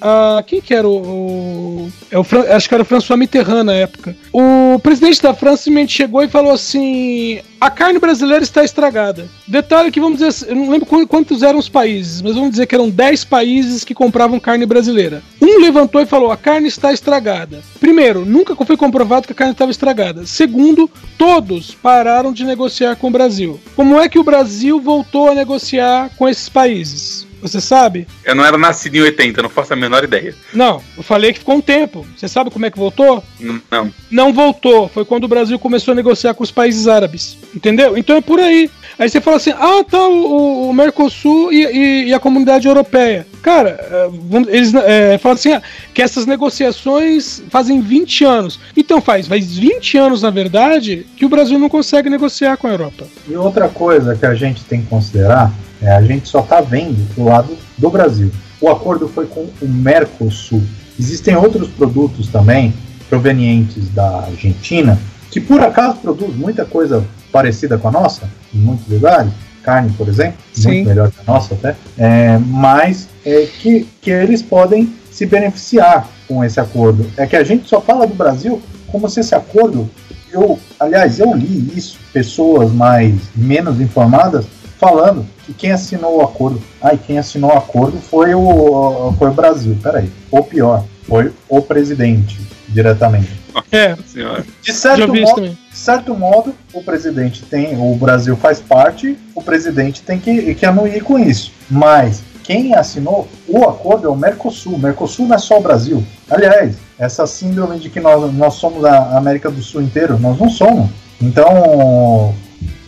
quem 0.47 0.61
que 0.61 0.73
era 0.73 0.87
o. 0.87 0.95
o- 0.97 1.91
é 2.09 2.17
o 2.17 2.23
Fran- 2.23 2.45
acho 2.49 2.67
que 2.67 2.73
era 2.73 2.83
o 2.83 2.85
François 2.85 3.17
Mitterrand 3.19 3.63
na 3.63 3.73
época. 3.73 4.15
O 4.31 4.79
presidente 4.79 5.21
da 5.21 5.33
França 5.33 5.63
simplesmente 5.63 5.93
chegou 5.93 6.23
e 6.23 6.27
falou 6.29 6.51
assim: 6.51 7.39
a 7.59 7.69
carne 7.69 7.99
brasileira 7.99 8.43
está 8.43 8.63
estragada. 8.63 9.27
Detalhe 9.47 9.91
que 9.91 9.99
vamos 9.99 10.19
dizer, 10.19 10.29
assim, 10.29 10.45
eu 10.47 10.55
não 10.55 10.69
lembro 10.69 10.85
qu- 10.85 11.07
quantos 11.07 11.43
eram 11.43 11.59
os 11.59 11.67
países, 11.69 12.21
mas 12.21 12.35
vamos 12.35 12.51
dizer 12.51 12.65
que 12.67 12.75
eram 12.75 12.89
10 12.89 13.23
países 13.25 13.83
que 13.83 13.93
compravam 13.93 14.39
carne 14.39 14.65
brasileira. 14.65 15.21
Um 15.41 15.59
levantou 15.59 15.99
e 16.01 16.05
falou: 16.05 16.31
a 16.31 16.37
carne 16.37 16.67
está 16.67 16.93
estragada. 16.93 17.61
Primeiro, 17.79 18.23
nunca 18.25 18.55
foi 18.55 18.77
comprovado 18.77 19.27
que 19.27 19.33
a 19.33 19.35
carne 19.35 19.53
estava 19.53 19.71
estragada. 19.71 20.25
Segundo, 20.25 20.89
todos 21.17 21.73
pararam 21.73 22.31
de 22.31 22.43
negociar 22.45 22.95
com 22.95 23.07
o 23.07 23.11
Brasil. 23.11 23.59
Como 23.75 23.99
é 23.99 24.07
que 24.07 24.19
o 24.19 24.23
Brasil 24.23 24.79
voltou 24.79 25.29
a 25.29 25.35
negociar 25.35 26.09
com 26.17 26.29
esses 26.29 26.47
países? 26.47 27.27
Você 27.43 27.59
sabe? 27.59 28.07
Eu 28.23 28.33
não 28.33 28.45
era 28.45 28.57
nascido 28.57 28.95
em 28.95 29.01
80, 29.01 29.41
não 29.41 29.49
faço 29.49 29.73
a 29.73 29.75
menor 29.75 30.01
ideia. 30.01 30.33
Não, 30.53 30.81
eu 30.95 31.03
falei 31.03 31.33
que 31.33 31.39
ficou 31.39 31.55
um 31.55 31.61
tempo. 31.61 32.07
Você 32.15 32.29
sabe 32.29 32.49
como 32.49 32.65
é 32.65 32.71
que 32.71 32.77
voltou? 32.77 33.21
Não. 33.69 33.93
não 34.09 34.31
voltou. 34.31 34.87
Foi 34.87 35.03
quando 35.03 35.25
o 35.25 35.27
Brasil 35.27 35.59
começou 35.59 35.91
a 35.91 35.95
negociar 35.95 36.33
com 36.33 36.43
os 36.43 36.51
países 36.51 36.87
árabes. 36.87 37.37
Entendeu? 37.53 37.97
Então 37.97 38.15
é 38.15 38.21
por 38.21 38.39
aí. 38.39 38.71
Aí 38.97 39.09
você 39.09 39.19
fala 39.19 39.37
assim: 39.37 39.51
ah, 39.51 39.83
tá, 39.89 40.07
o, 40.07 40.69
o 40.69 40.73
Mercosul 40.73 41.51
e, 41.51 41.65
e- 41.65 42.07
e 42.09 42.13
a 42.13 42.19
comunidade 42.19 42.67
europeia. 42.67 43.25
Cara, 43.41 43.69
é, 43.69 44.09
eles 44.55 44.73
é, 44.73 45.17
falam 45.17 45.35
assim: 45.35 45.53
ah, 45.53 45.61
que 45.93 46.01
essas 46.01 46.25
negociações 46.25 47.43
fazem 47.49 47.81
20 47.81 48.23
anos. 48.25 48.59
Então 48.75 49.01
faz, 49.01 49.27
faz 49.27 49.57
20 49.57 49.97
anos, 49.97 50.21
na 50.21 50.29
verdade, 50.29 51.05
que 51.17 51.25
o 51.25 51.29
Brasil 51.29 51.57
não 51.59 51.69
consegue 51.69 52.09
negociar 52.09 52.57
com 52.57 52.67
a 52.67 52.71
Europa. 52.71 53.05
E 53.27 53.35
outra 53.35 53.67
coisa 53.69 54.15
que 54.15 54.25
a 54.25 54.35
gente 54.35 54.63
tem 54.63 54.81
que 54.81 54.87
considerar 54.87 55.51
é 55.81 55.91
a 55.91 56.01
gente 56.01 56.27
só 56.29 56.39
está 56.39 56.61
vendo 56.61 56.95
do 57.15 57.23
lado 57.25 57.57
do 57.77 57.89
Brasil. 57.89 58.31
O 58.61 58.69
acordo 58.69 59.07
foi 59.09 59.25
com 59.25 59.41
o 59.61 59.67
Mercosul. 59.67 60.63
Existem 60.99 61.35
outros 61.35 61.67
produtos 61.69 62.27
também 62.27 62.73
provenientes 63.09 63.89
da 63.89 64.19
Argentina 64.27 64.97
que 65.29 65.41
por 65.41 65.59
acaso 65.59 65.97
produz 65.97 66.35
muita 66.35 66.63
coisa 66.63 67.03
parecida 67.33 67.77
com 67.77 67.87
a 67.87 67.91
nossa, 67.91 68.29
em 68.53 68.59
muitos 68.59 68.87
lugares, 68.87 69.33
carne, 69.63 69.91
por 69.97 70.07
exemplo, 70.07 70.37
Sim. 70.53 70.69
muito 70.69 70.87
melhor 70.89 71.11
que 71.11 71.17
a 71.19 71.33
nossa 71.33 71.55
até, 71.55 71.75
é, 71.97 72.37
mas 72.37 73.09
é 73.25 73.45
que, 73.45 73.87
que 73.99 74.11
eles 74.11 74.41
podem 74.41 74.93
se 75.11 75.25
beneficiar 75.25 76.07
com 76.27 76.43
esse 76.43 76.59
acordo. 76.59 77.05
É 77.17 77.25
que 77.25 77.35
a 77.35 77.43
gente 77.43 77.67
só 77.67 77.81
fala 77.81 78.05
do 78.05 78.13
Brasil 78.13 78.61
como 78.87 79.09
se 79.09 79.21
esse 79.21 79.33
acordo 79.33 79.89
eu, 80.31 80.59
aliás, 80.79 81.19
eu 81.19 81.33
li 81.35 81.71
isso, 81.75 81.99
pessoas 82.11 82.71
mais 82.71 83.15
menos 83.35 83.79
informadas 83.79 84.45
falando 84.79 85.25
que 85.45 85.53
quem 85.53 85.71
assinou 85.71 86.17
o 86.17 86.21
acordo, 86.21 86.61
ai, 86.81 86.97
quem 86.97 87.17
assinou 87.17 87.51
o 87.51 87.57
acordo 87.57 87.97
foi 87.97 88.33
o 88.33 89.13
foi 89.17 89.29
o 89.29 89.33
Brasil, 89.33 89.77
peraí, 89.81 90.09
ou 90.31 90.43
pior, 90.43 90.83
foi 91.07 91.31
o 91.47 91.61
presidente 91.61 92.39
diretamente. 92.69 93.29
É, 93.71 93.95
Senhora. 94.05 94.45
De 94.61 94.73
certo 94.73 95.13
modo, 95.13 95.49
de 95.49 95.77
certo 95.77 96.15
modo, 96.15 96.55
o 96.73 96.83
presidente 96.83 97.43
tem, 97.43 97.77
o 97.77 97.95
Brasil 97.95 98.35
faz 98.35 98.59
parte, 98.59 99.17
o 99.35 99.41
presidente 99.41 100.01
tem 100.01 100.19
que, 100.19 100.55
que 100.55 100.65
anuir 100.65 101.03
com 101.03 101.19
isso. 101.19 101.51
Mas 101.69 102.23
quem 102.43 102.75
assinou 102.75 103.27
o 103.47 103.63
acordo 103.63 104.07
é 104.07 104.09
o 104.09 104.15
Mercosul. 104.15 104.77
Mercosul 104.77 105.27
não 105.27 105.35
é 105.35 105.39
só 105.39 105.59
o 105.59 105.61
Brasil. 105.61 106.03
Aliás, 106.29 106.75
essa 106.99 107.25
síndrome 107.25 107.79
de 107.79 107.89
que 107.89 107.99
nós, 107.99 108.33
nós 108.33 108.55
somos 108.55 108.83
a 108.83 109.17
América 109.17 109.49
do 109.49 109.61
Sul 109.61 109.81
inteiro, 109.81 110.19
nós 110.19 110.37
não 110.37 110.49
somos. 110.49 110.89
Então, 111.21 112.33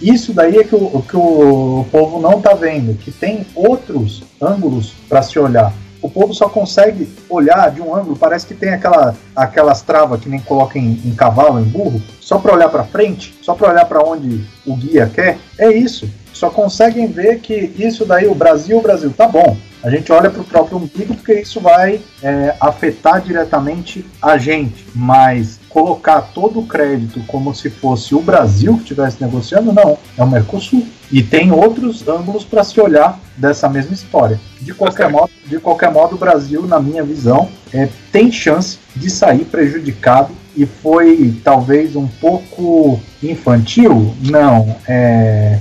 isso 0.01 0.33
daí 0.33 0.57
é 0.57 0.63
que 0.63 0.75
o, 0.75 1.01
que 1.01 1.15
o 1.15 1.85
povo 1.91 2.19
não 2.19 2.37
está 2.37 2.53
vendo, 2.53 2.97
que 2.97 3.11
tem 3.11 3.45
outros 3.55 4.23
ângulos 4.41 4.93
para 5.07 5.21
se 5.21 5.39
olhar. 5.39 5.73
O 6.05 6.09
povo 6.09 6.35
só 6.35 6.47
consegue 6.47 7.09
olhar 7.27 7.71
de 7.71 7.81
um 7.81 7.95
ângulo, 7.95 8.15
parece 8.15 8.45
que 8.45 8.53
tem 8.53 8.69
aquela, 8.69 9.15
aquelas 9.35 9.81
travas 9.81 10.21
que 10.21 10.29
nem 10.29 10.39
coloca 10.39 10.77
em, 10.77 11.01
em 11.03 11.15
cavalo, 11.15 11.59
em 11.59 11.63
burro, 11.63 11.99
só 12.21 12.37
para 12.37 12.53
olhar 12.53 12.69
para 12.69 12.83
frente, 12.83 13.35
só 13.41 13.55
para 13.55 13.71
olhar 13.71 13.85
para 13.85 14.03
onde 14.03 14.45
o 14.67 14.75
guia 14.75 15.09
quer. 15.11 15.39
É 15.57 15.71
isso. 15.71 16.07
Só 16.31 16.51
conseguem 16.51 17.07
ver 17.07 17.39
que 17.39 17.73
isso 17.75 18.05
daí, 18.05 18.27
o 18.27 18.35
Brasil, 18.35 18.77
o 18.77 18.83
Brasil, 18.83 19.11
tá 19.17 19.27
bom. 19.27 19.57
A 19.81 19.89
gente 19.89 20.11
olha 20.11 20.29
para 20.29 20.41
o 20.41 20.45
próprio 20.45 20.77
umbigo 20.77 21.15
porque 21.15 21.39
isso 21.39 21.59
vai 21.59 21.99
é, 22.21 22.55
afetar 22.59 23.19
diretamente 23.19 24.05
a 24.21 24.37
gente, 24.37 24.85
mas 24.93 25.59
colocar 25.75 26.21
todo 26.33 26.61
o 26.61 26.65
crédito 26.65 27.21
como 27.27 27.53
se 27.53 27.69
fosse 27.69 28.15
o 28.15 28.21
Brasil 28.21 28.75
que 28.75 28.83
estivesse 28.83 29.21
negociando, 29.21 29.73
não, 29.73 29.97
é 30.17 30.23
o 30.23 30.27
Mercosul. 30.27 30.87
E 31.11 31.21
tem 31.21 31.51
outros 31.51 32.07
ângulos 32.07 32.45
para 32.45 32.63
se 32.63 32.79
olhar 32.79 33.19
dessa 33.35 33.67
mesma 33.67 33.93
história. 33.93 34.39
De 34.61 34.73
qualquer, 34.73 35.03
certo. 35.03 35.11
modo, 35.11 35.31
de 35.45 35.59
qualquer 35.59 35.91
modo, 35.91 36.15
o 36.15 36.17
Brasil, 36.17 36.65
na 36.65 36.79
minha 36.79 37.03
visão, 37.03 37.49
é, 37.73 37.89
tem 38.09 38.31
chance 38.31 38.79
de 38.95 39.09
sair 39.09 39.43
prejudicado 39.43 40.33
e 40.55 40.65
foi 40.65 41.35
talvez 41.43 41.97
um 41.97 42.07
pouco 42.07 42.97
infantil? 43.21 44.15
Não, 44.21 44.77
é, 44.87 45.59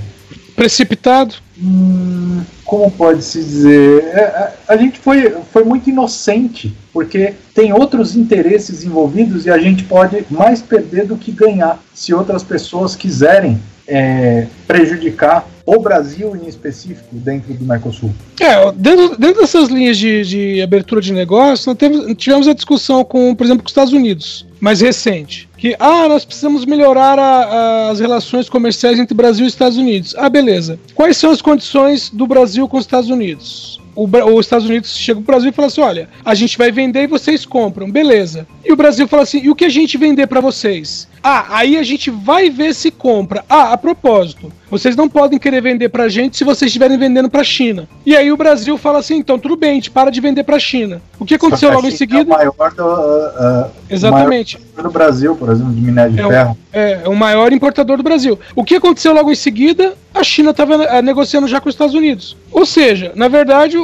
Precipitado. 0.55 1.35
Hum, 1.61 2.41
como 2.65 2.89
pode 2.89 3.23
se 3.23 3.39
dizer? 3.39 4.03
É, 4.05 4.23
a, 4.23 4.73
a 4.73 4.77
gente 4.77 4.99
foi, 4.99 5.29
foi 5.53 5.63
muito 5.63 5.89
inocente, 5.89 6.73
porque 6.91 7.33
tem 7.53 7.71
outros 7.71 8.15
interesses 8.15 8.83
envolvidos 8.83 9.45
e 9.45 9.51
a 9.51 9.57
gente 9.57 9.83
pode 9.83 10.25
mais 10.29 10.61
perder 10.61 11.05
do 11.05 11.15
que 11.15 11.31
ganhar 11.31 11.79
se 11.93 12.13
outras 12.13 12.43
pessoas 12.43 12.95
quiserem 12.95 13.59
é, 13.87 14.47
prejudicar 14.67 15.47
o 15.65 15.79
Brasil 15.79 16.35
em 16.35 16.47
específico 16.47 17.07
dentro 17.11 17.53
do 17.53 17.65
Mercosul? 17.65 18.13
É, 18.39 18.71
dentro, 18.71 19.17
dentro 19.17 19.41
dessas 19.41 19.69
linhas 19.69 19.97
de, 19.97 20.23
de 20.23 20.61
abertura 20.61 21.01
de 21.01 21.11
negócio, 21.11 21.67
nós 21.67 22.15
tivemos 22.17 22.47
a 22.47 22.53
discussão 22.53 23.03
com, 23.03 23.33
por 23.33 23.43
exemplo, 23.45 23.63
com 23.63 23.67
os 23.67 23.71
Estados 23.71 23.93
Unidos, 23.93 24.45
mais 24.65 24.81
recente. 24.81 25.47
Que, 25.55 25.75
ah, 25.79 26.07
nós 26.07 26.25
precisamos 26.25 26.65
melhorar 26.65 27.19
a- 27.19 27.43
a- 27.43 27.89
as 27.91 27.99
relações 27.99 28.49
comerciais 28.49 28.97
entre 28.97 29.13
Brasil 29.13 29.45
e 29.45 29.47
Estados 29.47 29.77
Unidos. 29.77 30.15
Ah, 30.17 30.27
beleza. 30.27 30.79
Quais 30.95 31.17
são 31.17 31.29
as 31.29 31.39
condições 31.39 32.09
do 32.09 32.25
Brasil 32.25 32.67
com 32.67 32.77
os 32.77 32.83
Estados 32.83 33.11
Unidos? 33.11 33.79
O, 33.95 34.05
os 34.07 34.45
Estados 34.45 34.67
Unidos 34.67 34.97
chega 34.97 35.21
pro 35.21 35.27
Brasil 35.33 35.49
e 35.51 35.53
fala 35.53 35.67
assim: 35.67 35.81
olha, 35.81 36.09
a 36.25 36.33
gente 36.33 36.57
vai 36.57 36.71
vender 36.71 37.03
e 37.03 37.07
vocês 37.07 37.45
compram, 37.45 37.89
beleza. 37.89 38.45
E 38.65 38.73
o 38.73 38.75
Brasil 38.75 39.07
fala 39.07 39.21
assim: 39.23 39.39
e 39.43 39.49
o 39.51 39.55
que 39.55 39.63
a 39.65 39.69
gente 39.69 39.97
vender 39.99 40.25
pra 40.27 40.41
vocês? 40.41 41.07
Ah, 41.23 41.45
aí 41.57 41.77
a 41.77 41.83
gente 41.83 42.09
vai 42.09 42.49
ver 42.49 42.73
se 42.73 42.89
compra. 42.91 43.45
Ah, 43.47 43.71
a 43.71 43.77
propósito, 43.77 44.51
vocês 44.79 44.95
não 44.95 45.07
podem 45.09 45.39
querer 45.39 45.61
vender 45.61 45.89
pra 45.89 46.07
gente 46.07 46.37
se 46.37 46.43
vocês 46.43 46.69
estiverem 46.69 46.97
vendendo 46.97 47.29
pra 47.29 47.43
China. 47.43 47.87
E 48.05 48.15
aí 48.15 48.31
o 48.31 48.37
Brasil 48.37 48.77
fala 48.77 48.99
assim: 48.99 49.15
então 49.17 49.37
tudo 49.39 49.55
bem, 49.55 49.71
a 49.71 49.73
gente 49.75 49.91
para 49.91 50.09
de 50.11 50.19
vender 50.21 50.43
pra 50.43 50.59
China. 50.59 51.01
O 51.19 51.25
que 51.25 51.35
aconteceu 51.35 51.71
logo 51.71 51.87
em 51.87 51.91
seguida? 51.91 52.33
É 52.35 52.49
o 52.49 52.53
maior 52.57 52.73
do, 52.73 52.83
ah, 52.83 53.33
ah, 53.39 53.67
Exatamente. 53.89 54.59
maior 54.75 54.87
do 54.89 54.91
Brasil, 54.93 55.35
por 55.35 55.49
exemplo, 55.49 55.73
de 55.73 55.81
minério 55.81 56.13
de 56.13 56.19
É 56.21 56.25
o- 56.25 56.29
ferro. 56.29 56.57
É, 56.73 56.99
é 57.05 57.09
o 57.09 57.15
maior 57.15 57.53
importador 57.53 57.95
do 57.95 58.03
Brasil. 58.03 58.37
O 58.53 58.63
que 58.63 58.75
aconteceu 58.75 59.13
logo 59.13 59.31
em 59.31 59.35
seguida? 59.35 59.93
A 60.13 60.23
China 60.23 60.51
estava 60.51 61.01
negociando 61.01 61.47
já 61.47 61.61
com 61.61 61.69
os 61.69 61.75
Estados 61.75 61.95
Unidos. 61.95 62.35
Ou 62.51 62.65
seja, 62.65 63.11
na 63.15 63.27
verdade, 63.29 63.77
o, 63.77 63.83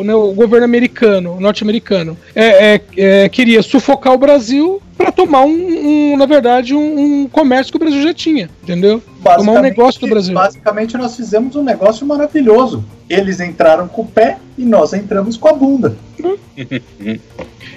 o, 0.00 0.02
né, 0.04 0.14
o 0.14 0.32
governo 0.32 0.64
americano, 0.64 1.38
norte-americano, 1.40 2.16
é, 2.34 2.74
é, 2.74 2.80
é, 2.96 3.28
queria 3.28 3.62
sufocar 3.62 4.12
o 4.12 4.18
Brasil 4.18 4.82
para 4.96 5.12
tomar 5.12 5.44
um, 5.44 6.12
um, 6.12 6.16
na 6.16 6.26
verdade, 6.26 6.74
um, 6.74 7.22
um 7.22 7.28
comércio 7.28 7.72
que 7.72 7.76
o 7.76 7.80
Brasil 7.80 8.02
já 8.02 8.14
tinha, 8.14 8.48
entendeu? 8.62 9.02
Tomar 9.22 9.52
um 9.52 9.60
negócio 9.60 10.00
do 10.00 10.06
Brasil. 10.06 10.34
Basicamente, 10.34 10.96
nós 10.96 11.16
fizemos 11.16 11.56
um 11.56 11.62
negócio 11.62 12.06
maravilhoso. 12.06 12.84
Eles 13.08 13.40
entraram 13.40 13.86
com 13.86 14.02
o 14.02 14.06
pé 14.06 14.38
e 14.56 14.64
nós 14.64 14.92
entramos 14.92 15.36
com 15.36 15.48
a 15.48 15.52
bunda. 15.52 15.96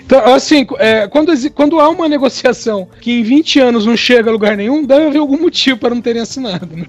Então, 0.06 0.34
assim, 0.34 0.66
é, 0.80 1.06
quando, 1.06 1.34
quando 1.52 1.82
há 1.82 1.90
uma 1.90 2.08
negociação 2.08 2.88
que 3.02 3.12
em 3.12 3.24
20 3.24 3.60
anos 3.60 3.86
não 3.86 3.98
chega 3.98 4.30
a 4.30 4.32
lugar 4.32 4.56
nenhum, 4.56 4.86
deve 4.86 5.08
haver 5.08 5.20
algum 5.20 5.38
motivo 5.38 5.78
para 5.78 5.94
não 5.94 6.02
terem 6.02 6.22
assinado. 6.22 6.66
Né? 6.78 6.86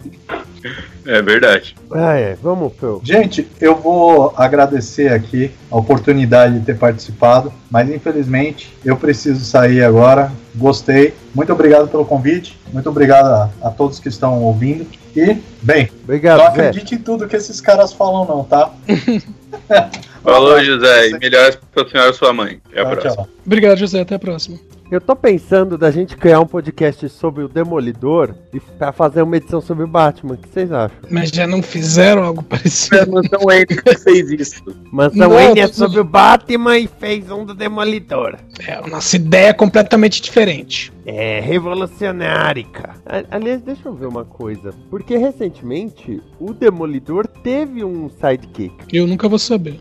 É 1.04 1.20
verdade. 1.20 1.74
Ah, 1.90 2.14
é. 2.14 2.36
Vamos, 2.40 2.74
Phil. 2.78 3.00
Gente, 3.02 3.48
eu 3.60 3.74
vou 3.74 4.32
agradecer 4.36 5.12
aqui 5.12 5.50
a 5.70 5.76
oportunidade 5.76 6.60
de 6.60 6.66
ter 6.66 6.76
participado, 6.76 7.52
mas 7.70 7.90
infelizmente 7.90 8.72
eu 8.84 8.96
preciso 8.96 9.44
sair 9.44 9.82
agora. 9.82 10.30
Gostei. 10.54 11.14
Muito 11.34 11.52
obrigado 11.52 11.88
pelo 11.88 12.04
convite. 12.04 12.56
Muito 12.72 12.88
obrigado 12.88 13.26
a, 13.26 13.50
a 13.62 13.70
todos 13.70 13.98
que 13.98 14.08
estão 14.08 14.42
ouvindo. 14.42 14.86
E, 15.18 15.36
bem, 15.62 15.90
Obrigado, 16.04 16.38
não 16.38 16.54
Zé. 16.54 16.68
acredite 16.68 16.94
em 16.94 16.98
tudo 16.98 17.26
que 17.26 17.34
esses 17.34 17.60
caras 17.60 17.92
falam, 17.92 18.24
não, 18.24 18.44
tá? 18.44 18.70
Falou, 20.22 20.62
José. 20.62 21.08
E 21.10 21.18
melhoras 21.18 21.58
pra 21.74 21.88
senhora 21.88 22.10
e 22.10 22.14
sua 22.14 22.32
mãe. 22.32 22.60
Até 22.70 22.80
a 22.80 22.84
Tchau, 22.84 22.92
próxima. 22.96 23.14
tchau. 23.24 23.28
Obrigado, 23.44 23.78
José. 23.78 24.00
Até 24.00 24.14
a 24.14 24.18
próxima. 24.18 24.58
Eu 24.90 25.02
tô 25.02 25.14
pensando 25.14 25.76
da 25.76 25.90
gente 25.90 26.16
criar 26.16 26.40
um 26.40 26.46
podcast 26.46 27.06
sobre 27.10 27.44
o 27.44 27.48
Demolidor 27.48 28.34
e 28.54 28.58
pra 28.58 28.90
fazer 28.90 29.20
uma 29.20 29.36
edição 29.36 29.60
sobre 29.60 29.84
o 29.84 29.86
Batman. 29.86 30.32
O 30.32 30.38
que 30.38 30.48
vocês 30.48 30.72
acham? 30.72 30.96
Mas 31.10 31.28
já 31.28 31.46
não 31.46 31.62
fizeram 31.62 32.22
algo 32.24 32.42
parecido. 32.42 33.12
Mansão 33.12 33.40
Wayne 33.44 33.66
fez 34.02 34.30
isso. 34.30 34.62
Mansão 34.90 35.28
Não, 35.28 35.30
Wayne 35.36 35.60
é 35.60 35.66
sobre 35.68 36.00
o 36.00 36.04
Batman 36.04 36.78
e 36.78 36.86
fez 36.86 37.30
um 37.30 37.44
do 37.44 37.54
Demolidor. 37.54 38.36
É, 38.66 38.72
a 38.76 38.86
nossa 38.86 39.16
ideia 39.16 39.48
é 39.48 39.52
completamente 39.52 40.22
diferente. 40.22 40.90
É 41.04 41.38
revolucionárica. 41.40 42.94
A- 43.04 43.24
Aliás, 43.36 43.60
deixa 43.60 43.88
eu 43.88 43.94
ver 43.94 44.06
uma 44.06 44.24
coisa. 44.24 44.72
Porque 44.88 45.18
recentemente 45.18 46.22
o 46.40 46.54
Demolidor 46.54 47.26
teve 47.26 47.84
um 47.84 48.08
sidekick. 48.08 48.74
Eu 48.90 49.06
nunca 49.06 49.28
vou 49.28 49.38
saber. 49.38 49.78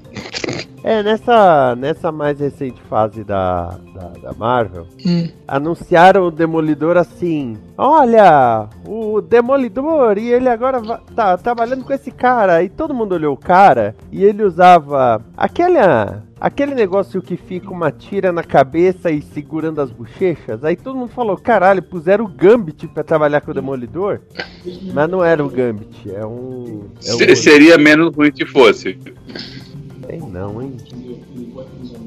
É, 0.84 1.02
nessa, 1.04 1.76
nessa 1.76 2.12
mais 2.12 2.40
recente 2.40 2.80
fase 2.84 3.24
da, 3.24 3.78
da, 3.94 4.08
da 4.22 4.34
Marvel, 4.34 4.86
Hum. 5.06 5.28
anunciaram 5.48 6.28
o 6.28 6.32
Demolidor 6.32 6.96
assim: 6.98 7.58
Olha, 7.78 8.70
o 8.86 9.20
Demolidor, 9.20 10.18
e 10.18 10.32
ele 10.32 10.48
agora 10.48 10.80
tá 11.16 11.36
trabalhando 11.38 11.84
com 11.84 11.92
esse 11.94 12.12
cara. 12.12 12.64
E 12.64 12.70
todo 12.70 12.94
mundo 12.94 13.14
olhou 13.16 13.34
o 13.34 13.38
cara 13.38 13.96
e 14.12 14.24
ele 14.24 14.44
usava 14.44 15.22
aquela. 15.36 16.24
Aquele 16.40 16.76
negócio 16.76 17.20
que 17.20 17.36
fica 17.36 17.72
uma 17.72 17.92
tira 17.92 18.32
na 18.32 18.44
cabeça 18.44 19.10
e 19.10 19.24
segurando 19.24 19.82
as 19.82 19.90
bochechas. 19.90 20.64
Aí 20.64 20.76
todo 20.76 20.96
mundo 20.96 21.10
falou: 21.10 21.36
caralho, 21.36 21.82
puseram 21.82 22.26
o 22.26 22.28
Gambit 22.28 22.88
pra 22.90 23.04
trabalhar 23.04 23.42
com 23.42 23.50
o 23.50 23.54
Demolidor. 23.56 24.20
Mas 24.94 25.10
não 25.10 25.26
era 25.26 25.44
o 25.44 25.50
Gambit, 25.50 26.12
é 26.12 26.24
um. 26.24 26.84
É 27.04 27.16
um 27.16 27.18
Se- 27.18 27.36
Seria 27.36 27.76
menos 27.80 28.16
ruim 28.16 28.32
se 28.34 28.46
fosse. 28.46 29.00
Tem 30.08 30.20
não, 30.22 30.62
hein? 30.62 30.78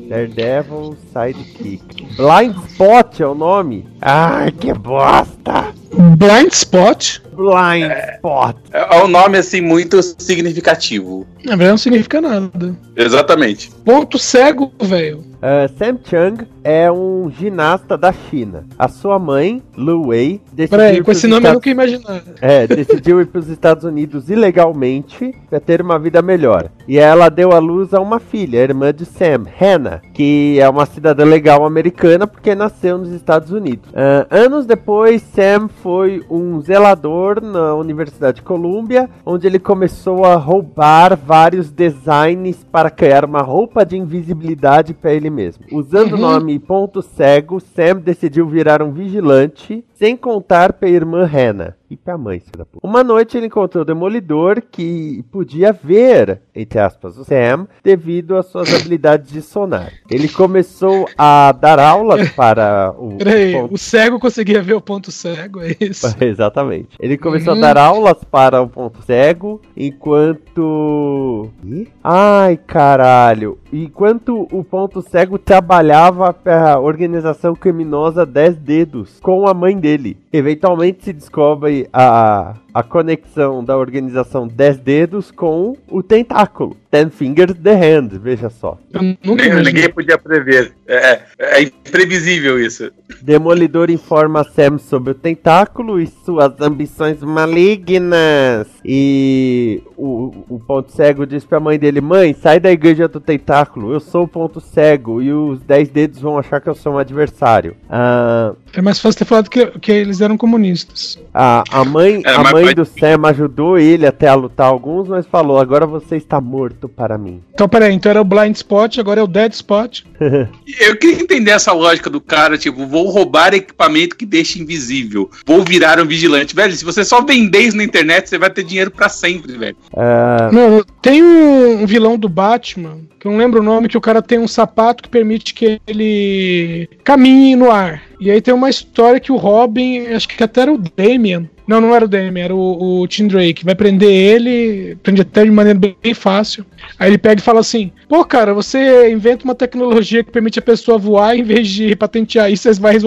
Daredevil 0.09 0.97
Sidekick. 1.12 2.07
Blind 2.16 2.57
Spot 2.69 3.21
é 3.21 3.26
o 3.26 3.35
nome. 3.35 3.87
Ai, 4.00 4.50
que 4.52 4.73
bosta! 4.73 5.75
Blind 6.16 6.53
Spot, 6.53 7.18
Blind 7.35 7.90
Spot. 8.14 8.57
É 8.72 8.96
é 8.98 9.05
um 9.05 9.09
nome 9.09 9.38
assim 9.38 9.61
muito 9.61 10.01
significativo. 10.03 11.27
na 11.44 11.51
verdade, 11.53 11.70
não 11.70 11.79
significa 11.79 12.20
nada. 12.20 12.77
Exatamente. 12.96 13.70
Ponto 13.85 14.16
cego, 14.18 14.70
velho. 14.81 15.25
Ah, 15.42 15.68
Sam 15.79 15.98
Chang 16.05 16.46
é 16.62 16.90
um 16.92 17.31
ginasta 17.37 17.96
da 17.96 18.12
China. 18.12 18.66
A 18.79 18.87
sua 18.88 19.18
mãe, 19.18 19.62
Lu 19.77 20.09
Wei, 20.09 20.40
decidiu 20.53 20.79
Peraí, 20.79 21.03
com 21.03 21.11
esse 21.11 21.27
nome 21.27 21.46
eu 21.46 21.55
Estados- 21.55 21.55
nunca 21.57 21.68
ia 21.68 21.72
imaginar. 21.72 22.22
É, 22.40 22.66
decidiu 22.66 23.20
ir 23.20 23.27
para 23.27 23.38
os 23.40 23.48
Estados 23.48 23.83
Unidos 23.85 24.29
ilegalmente 24.29 25.35
para 25.48 25.59
ter 25.59 25.81
uma 25.83 25.98
vida 25.98 26.20
melhor. 26.22 26.70
E 26.90 26.98
ela 26.98 27.29
deu 27.29 27.53
à 27.53 27.61
luz 27.61 27.94
a 27.94 28.00
uma 28.00 28.18
filha, 28.18 28.59
a 28.59 28.62
irmã 28.64 28.92
de 28.92 29.05
Sam, 29.05 29.44
Hannah, 29.57 30.03
que 30.12 30.59
é 30.59 30.68
uma 30.68 30.85
cidadã 30.85 31.24
legal 31.24 31.64
americana 31.64 32.26
porque 32.26 32.53
nasceu 32.53 32.98
nos 32.98 33.12
Estados 33.12 33.53
Unidos. 33.53 33.88
Ah, 33.94 34.26
anos 34.29 34.66
depois, 34.66 35.22
Sam 35.22 35.68
foi 35.68 36.24
um 36.29 36.61
zelador 36.61 37.40
na 37.40 37.76
Universidade 37.76 38.38
de 38.38 38.42
Columbia, 38.42 39.09
onde 39.24 39.46
ele 39.46 39.61
começou 39.61 40.24
a 40.24 40.35
roubar 40.35 41.16
vários 41.16 41.70
designs 41.70 42.64
para 42.64 42.90
criar 42.90 43.24
uma 43.24 43.40
roupa 43.40 43.87
de 43.87 43.96
invisibilidade 43.96 44.92
para 44.92 45.12
ele 45.14 45.31
mesmo. 45.31 45.64
Usando 45.70 46.14
o 46.14 46.16
Uhum. 46.16 46.22
nome 46.22 46.59
Ponto 46.59 47.03
Cego, 47.03 47.61
Sam 47.61 48.00
decidiu 48.00 48.48
virar 48.48 48.83
um 48.83 48.90
vigilante, 48.90 49.85
sem 49.94 50.16
contar 50.16 50.72
para 50.72 50.88
a 50.88 50.90
irmã 50.90 51.24
Hannah 51.24 51.76
e 51.90 51.96
pra 51.96 52.16
mãe, 52.16 52.40
da 52.57 52.64
puta. 52.64 52.87
Uma 52.87 53.03
noite 53.03 53.37
ele 53.37 53.46
encontrou 53.46 53.83
o 53.83 53.85
Demolidor 53.85 54.62
que 54.70 55.24
podia 55.33 55.72
ver, 55.72 56.40
entre 56.55 56.79
aspas, 56.79 57.18
o 57.18 57.24
Sam 57.24 57.66
devido 57.83 58.37
às 58.37 58.46
suas 58.46 58.72
habilidades 58.72 59.31
de 59.33 59.42
sonar. 59.42 59.92
Ele 60.09 60.29
começou 60.29 61.09
a 61.18 61.50
dar 61.53 61.79
aulas 61.81 62.29
para 62.33 62.94
o. 62.96 63.16
Peraí, 63.18 63.53
ponto- 63.55 63.74
o 63.74 63.79
cego 63.79 64.20
conseguia 64.20 64.62
ver 64.62 64.74
o 64.74 64.81
ponto 64.81 65.11
cego, 65.11 65.61
é 65.61 65.74
isso? 65.81 66.07
Exatamente. 66.22 66.88
Ele 67.00 67.18
começou 67.18 67.55
Uhum. 67.55 67.59
a 67.59 67.62
dar 67.62 67.76
aulas 67.76 68.22
para 68.24 68.62
o 68.62 68.68
ponto 68.68 69.03
cego 69.03 69.61
enquanto. 69.76 71.50
Ih? 71.64 71.88
Ai, 72.03 72.57
caralho. 72.57 73.59
Enquanto 73.72 74.48
o 74.50 74.64
ponto 74.64 75.00
cego 75.00 75.38
trabalhava 75.38 76.33
para 76.33 76.72
a 76.72 76.80
organização 76.80 77.54
criminosa 77.54 78.26
10 78.26 78.56
Dedos 78.56 79.20
com 79.20 79.46
a 79.46 79.54
mãe 79.54 79.76
dele. 79.78 80.16
Eventualmente 80.33 81.04
se 81.04 81.12
descobre 81.12 81.88
a, 81.92 82.54
a 82.72 82.83
conexão 82.83 83.64
da 83.64 83.76
organização 83.76 84.46
10 84.46 84.78
Dedos 84.78 85.30
com 85.30 85.76
o 85.88 86.02
tentáculo. 86.02 86.76
Ten 86.90 87.09
Fingers 87.09 87.54
the 87.62 87.72
Hand, 87.72 88.09
veja 88.20 88.50
só. 88.50 88.76
Imaginei. 88.92 89.62
ninguém 89.62 89.88
podia 89.90 90.18
prever. 90.18 90.72
É, 90.88 91.20
é 91.38 91.62
imprevisível 91.62 92.59
isso. 92.59 92.90
Demolidor 93.22 93.90
informa 93.90 94.42
Sam 94.42 94.78
sobre 94.78 95.12
o 95.12 95.14
tentáculo 95.14 96.00
e 96.00 96.09
suas 96.09 96.61
ambições 96.61 97.22
malignas. 97.22 98.66
E 98.85 99.83
o, 99.96 100.33
o 100.48 100.61
ponto 100.61 100.90
cego 100.90 101.24
diz 101.26 101.44
pra 101.44 101.61
mãe 101.61 101.78
dele: 101.78 102.00
Mãe, 102.00 102.35
sai 102.35 102.59
da 102.59 102.72
igreja 102.72 103.06
do 103.06 103.20
tentáculo. 103.20 103.92
Eu 103.92 104.00
sou 104.00 104.24
o 104.24 104.28
ponto 104.28 104.61
cego 104.61 105.22
e 105.22 105.33
os 105.33 105.61
10 105.61 105.88
dedos 105.90 106.20
vão 106.20 106.38
achar 106.38 106.61
que 106.61 106.68
eu 106.68 106.74
sou 106.74 106.94
um 106.94 106.98
adversário. 106.98 107.76
Ah, 107.88 108.52
É 108.74 108.83
mais 108.83 108.98
fácil 108.98 109.18
ter 109.20 109.24
falado 109.26 109.48
que, 109.48 109.64
que 109.78 109.92
eles 109.92 110.20
eram 110.20 110.37
comunistas. 110.37 111.18
a, 111.33 111.62
a 111.70 111.85
mãe, 111.85 112.20
É, 112.24 112.30
a 112.35 112.38
mas 112.42 112.50
mãe 112.64 112.75
do 112.75 112.85
Sam 112.85 113.27
ajudou 113.29 113.79
ele 113.79 114.07
até 114.07 114.29
a 114.29 114.35
lutar 114.35 114.66
alguns, 114.66 115.09
mas 115.09 115.27
falou: 115.27 115.59
Agora 115.59 115.87
você 115.87 116.16
está 116.16 116.40
morto 116.40 116.88
para 116.88 117.18
mim. 117.18 117.40
Então, 117.53 117.68
peraí, 117.68 117.92
então 117.94 118.11
era 118.11 118.20
o 118.20 118.25
Blind 118.25 118.55
Spot, 118.57 118.99
agora 118.99 119.20
é 119.20 119.23
o 119.23 119.27
Dead 119.27 119.53
Spot. 119.53 120.03
Eu 120.81 120.96
queria 120.96 121.23
entender 121.23 121.51
essa 121.51 121.73
lógica 121.73 122.09
do 122.09 122.20
cara, 122.20 122.57
tipo, 122.57 122.87
vou 122.87 123.09
roubar 123.09 123.55
equipamento 123.55 124.16
que 124.16 124.27
deixa 124.27 124.59
invisível. 124.59 125.31
Vou 125.46 125.62
virar 125.62 126.01
um 126.01 126.07
vigilante. 126.07 126.55
Velho, 126.55 126.73
se 126.73 126.85
você 126.85 127.05
só 127.05 127.23
vender 127.23 127.61
isso 127.61 127.77
na 127.77 127.85
internet, 127.85 128.29
você 128.29 128.38
vai 128.38 128.51
ter 128.51 128.62
dinheiro 128.62 128.90
pra 128.90 129.09
sempre, 129.09 129.57
velho. 129.57 129.77
Ah, 129.96 130.51
Não, 130.53 130.83
tem 131.03 131.23
um, 131.23 131.83
um 131.83 131.87
vilão 131.87 132.18
do 132.18 132.29
Batman, 132.29 132.99
que 133.18 133.27
eu 133.27 133.33
não 133.33 133.38
lembro 133.38 133.61
o 133.61 133.64
nome, 133.64 133.88
que 133.88 133.99
o 133.99 134.01
cara 134.01 134.23
tem 134.23 134.38
um 134.38 134.49
sapato 134.49 135.03
que 135.03 135.09
permite 135.09 135.55
que 135.55 135.81
ele 135.87 136.88
caminhe 137.05 137.57
no 137.57 137.70
ar. 137.70 138.03
E 138.20 138.30
aí 138.30 138.40
tem 138.40 138.52
uma 138.52 138.68
história 138.68 139.18
que 139.18 139.33
o 139.33 139.37
Robin, 139.37 140.06
acho 140.09 140.28
que 140.28 140.42
até 140.42 140.62
era 140.62 140.72
o 140.72 140.78
Damian, 140.78 141.48
Não, 141.70 141.80
não 141.80 141.94
era 141.94 142.04
o 142.04 142.09
Demi, 142.09 142.40
era 142.40 142.52
o, 142.52 143.00
o 143.00 143.06
Tim 143.06 143.28
Drake. 143.28 143.64
Vai 143.64 143.76
prender 143.76 144.11
ele, 144.11 144.96
prende 145.04 145.22
até 145.22 145.44
de 145.44 145.52
maneira 145.52 145.78
bem 145.78 146.12
fácil. 146.14 146.66
Aí 146.98 147.09
ele 147.09 147.16
pega 147.16 147.40
e 147.40 147.44
fala 147.44 147.61
assim: 147.61 147.92
pô, 148.09 148.24
cara, 148.24 148.52
você 148.52 149.09
inventa 149.12 149.44
uma 149.44 149.54
tecnologia 149.54 150.24
que 150.24 150.33
permite 150.33 150.59
a 150.59 150.62
pessoa 150.62 150.98
voar 150.98 151.37
em 151.37 151.44
vez 151.44 151.68
de 151.68 151.94
patentear 151.94 152.50
isso, 152.50 152.64
você 152.64 152.80
vai, 152.80 152.98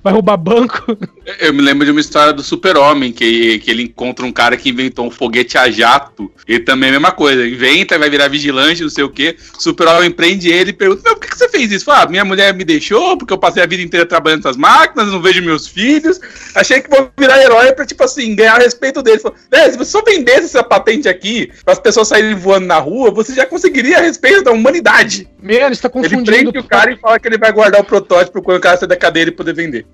vai 0.00 0.12
roubar 0.12 0.36
banco. 0.36 0.96
Eu 1.40 1.52
me 1.52 1.60
lembro 1.60 1.84
de 1.84 1.90
uma 1.90 2.00
história 2.00 2.32
do 2.32 2.42
Super-Homem, 2.42 3.10
que, 3.10 3.58
que 3.58 3.70
ele 3.70 3.82
encontra 3.82 4.24
um 4.24 4.30
cara 4.30 4.56
que 4.56 4.68
inventou 4.68 5.06
um 5.06 5.10
foguete 5.10 5.58
a 5.58 5.68
jato. 5.68 6.30
E 6.46 6.60
também 6.60 6.88
é 6.88 6.90
a 6.90 7.00
mesma 7.00 7.12
coisa, 7.12 7.46
inventa, 7.48 7.98
vai 7.98 8.10
virar 8.10 8.28
vigilante, 8.28 8.82
não 8.82 8.90
sei 8.90 9.02
o 9.02 9.08
quê. 9.08 9.34
Super-Homem 9.58 10.12
prende 10.12 10.48
ele 10.50 10.70
e 10.70 10.72
pergunta: 10.72 11.02
Meu, 11.04 11.14
por 11.14 11.22
que, 11.22 11.30
que 11.30 11.38
você 11.38 11.48
fez 11.48 11.72
isso? 11.72 11.86
Fala, 11.86 12.04
ah, 12.04 12.08
minha 12.08 12.24
mulher 12.24 12.54
me 12.54 12.62
deixou, 12.62 13.18
porque 13.18 13.32
eu 13.32 13.38
passei 13.38 13.62
a 13.62 13.66
vida 13.66 13.82
inteira 13.82 14.06
trabalhando 14.06 14.42
máquinas, 14.56 15.08
não 15.08 15.20
vejo 15.20 15.42
meus 15.42 15.66
filhos. 15.66 16.20
Achei 16.54 16.80
que 16.80 16.90
vou 16.90 17.10
virar 17.18 17.42
herói 17.42 17.72
pra, 17.72 17.86
tipo 17.86 18.02
assim, 18.04 18.34
ganhar 18.34 18.58
respeito 18.58 19.02
dele. 19.02 19.18
Falou, 19.18 19.36
né, 19.50 19.70
se 19.70 19.76
você 19.76 19.90
só 19.90 20.02
vendesse 20.02 20.46
essa 20.46 20.62
patente 20.62 21.08
aqui, 21.08 21.52
para 21.64 21.72
as 21.72 21.80
pessoas 21.80 22.08
saírem 22.08 22.34
voando 22.34 22.66
na 22.66 22.78
rua, 22.78 23.10
você 23.10 23.34
já 23.34 23.46
conseguiria 23.46 24.00
respeito 24.00 24.44
da 24.44 24.52
humanidade. 24.52 25.28
Meu, 25.44 25.60
ele 25.60 25.74
está 25.74 25.90
confundindo. 25.90 26.30
Ele 26.30 26.42
prende 26.42 26.58
o 26.58 26.64
cara 26.64 26.90
e 26.90 26.96
fala 26.96 27.20
que 27.20 27.28
ele 27.28 27.36
vai 27.36 27.52
guardar 27.52 27.78
o 27.78 27.84
protótipo 27.84 28.40
quando 28.40 28.56
o 28.56 28.60
cara 28.62 28.78
sair 28.78 28.88
da 28.88 28.96
cadeira 28.96 29.28
e 29.28 29.32
poder 29.32 29.52
vender. 29.52 29.84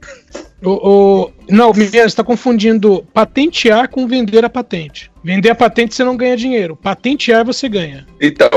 O, 0.62 0.70
o, 0.70 1.32
não, 1.48 1.72
Miguel, 1.72 2.02
você 2.02 2.08
está 2.08 2.22
confundindo 2.22 3.04
patentear 3.12 3.88
com 3.88 4.06
vender 4.06 4.44
a 4.44 4.50
patente. 4.50 5.10
Vender 5.22 5.50
a 5.50 5.54
patente 5.54 5.94
você 5.94 6.04
não 6.04 6.16
ganha 6.16 6.36
dinheiro. 6.36 6.76
Patentear 6.76 7.44
você 7.44 7.68
ganha. 7.68 8.06
Então, 8.20 8.48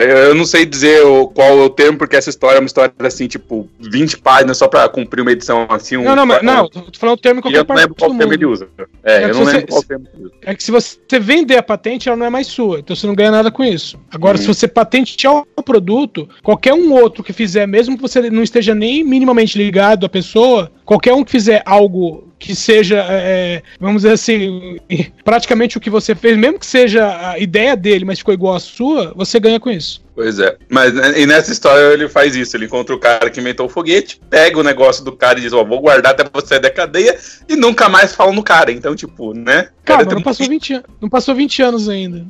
eu 0.00 0.34
não 0.34 0.44
sei 0.44 0.66
dizer 0.66 1.02
qual 1.34 1.48
é 1.48 1.62
o 1.62 1.70
termo, 1.70 1.98
porque 1.98 2.16
essa 2.16 2.28
história 2.28 2.58
é 2.58 2.60
uma 2.60 2.66
história 2.66 2.92
assim, 3.00 3.26
tipo, 3.26 3.68
20 3.78 4.18
páginas 4.18 4.58
só 4.58 4.68
pra 4.68 4.88
cumprir 4.88 5.22
uma 5.22 5.32
edição 5.32 5.66
assim. 5.70 5.96
Um, 5.96 6.04
não, 6.04 6.16
não, 6.16 6.26
mas, 6.26 6.42
não, 6.42 6.68
tô 6.68 6.82
falando 6.98 7.18
o 7.18 7.20
termo 7.20 7.40
em 7.40 7.42
qualquer 7.42 7.64
parte 7.64 7.88
do 7.88 7.94
qual 7.94 8.14
termo 8.14 8.32
ele 8.32 8.46
usa. 8.46 8.68
É, 9.02 9.22
é 9.22 9.24
eu 9.24 9.28
não 9.28 9.44
você, 9.44 9.52
lembro 9.52 9.68
qual 9.68 9.82
termo 9.82 10.06
ele 10.14 10.24
usa. 10.26 10.34
É 10.42 10.54
que 10.54 10.62
se 10.62 10.70
você 10.70 10.98
vender 11.18 11.56
a 11.56 11.62
patente, 11.62 12.08
ela 12.08 12.16
não 12.16 12.26
é 12.26 12.30
mais 12.30 12.46
sua, 12.46 12.80
então 12.80 12.94
você 12.94 13.06
não 13.06 13.14
ganha 13.14 13.30
nada 13.30 13.50
com 13.50 13.64
isso. 13.64 13.98
Agora, 14.10 14.36
hum. 14.36 14.40
se 14.40 14.46
você 14.46 14.68
patentear 14.68 15.42
o 15.56 15.62
produto, 15.62 16.28
qualquer 16.42 16.74
um 16.74 16.92
outro 16.92 17.22
que 17.22 17.32
fizer, 17.32 17.66
mesmo 17.66 17.96
que 17.96 18.02
você 18.02 18.30
não 18.30 18.42
esteja 18.42 18.74
nem 18.74 19.04
minimamente 19.04 19.56
ligado 19.56 20.06
à 20.06 20.08
pessoa, 20.08 20.70
qualquer 20.84 21.12
um 21.14 21.24
que 21.24 21.30
fizer 21.30 21.62
algo 21.64 22.28
que 22.38 22.56
seja, 22.56 22.96
é, 22.96 23.02
é, 23.10 23.62
vamos 23.78 24.02
dizer 24.02 24.14
assim, 24.14 24.78
praticamente 25.22 25.76
o 25.76 25.80
que 25.80 25.90
você 25.90 26.14
fez, 26.14 26.36
mesmo 26.36 26.58
que 26.58 26.66
seja 26.66 27.30
a 27.30 27.38
ideia 27.38 27.76
dele, 27.76 28.04
mas 28.04 28.18
ficou 28.18 28.32
igual 28.32 28.54
à 28.54 28.60
sua, 28.60 29.12
você 29.14 29.38
ganha 29.38 29.60
com 29.60 29.70
isso. 29.70 30.02
Pois 30.14 30.38
é. 30.38 30.56
Mas 30.68 30.92
e 31.16 31.26
nessa 31.26 31.52
história 31.52 31.94
ele 31.94 32.08
faz 32.08 32.34
isso, 32.34 32.56
ele 32.56 32.64
encontra 32.64 32.94
o 32.94 32.98
cara 32.98 33.30
que 33.30 33.40
inventou 33.40 33.66
o 33.66 33.68
foguete, 33.68 34.20
pega 34.28 34.58
o 34.58 34.62
negócio 34.62 35.04
do 35.04 35.12
cara 35.12 35.38
e 35.38 35.42
diz, 35.42 35.52
ó, 35.52 35.62
oh, 35.62 35.66
vou 35.66 35.80
guardar 35.80 36.12
até 36.12 36.24
você 36.32 36.58
da 36.58 36.70
cadeia 36.70 37.16
e 37.48 37.56
nunca 37.56 37.88
mais 37.88 38.14
fala 38.14 38.32
no 38.32 38.42
cara. 38.42 38.72
Então, 38.72 38.94
tipo, 38.94 39.32
né? 39.32 39.68
Calma, 39.84 40.04
não, 40.04 40.22
passou 40.22 40.46
20, 40.46 40.82
não 41.00 41.08
passou 41.08 41.34
20 41.34 41.62
anos 41.62 41.88
ainda. 41.88 42.26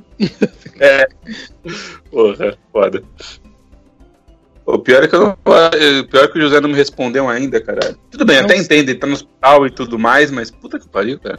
É. 0.79 1.07
Porra, 2.11 2.57
foda. 2.73 3.03
Pior 4.90 5.05
é 5.05 5.07
que 5.07 5.14
eu 5.14 5.20
não, 5.20 5.31
o 5.31 6.05
pior 6.09 6.24
é 6.24 6.26
que 6.26 6.37
o 6.37 6.42
José 6.42 6.61
não 6.61 6.68
me 6.68 6.74
respondeu 6.74 7.29
ainda, 7.29 7.61
cara. 7.61 7.96
Tudo 8.11 8.24
bem, 8.24 8.38
até 8.38 8.57
entende, 8.57 8.90
ele 8.90 8.98
tá 8.98 9.07
no 9.07 9.12
hospital 9.12 9.64
e 9.64 9.70
tudo 9.70 9.96
mais, 9.96 10.33
mas 10.33 10.50
puta 10.50 10.81
que 10.81 10.88
pariu, 10.88 11.16
cara. 11.20 11.38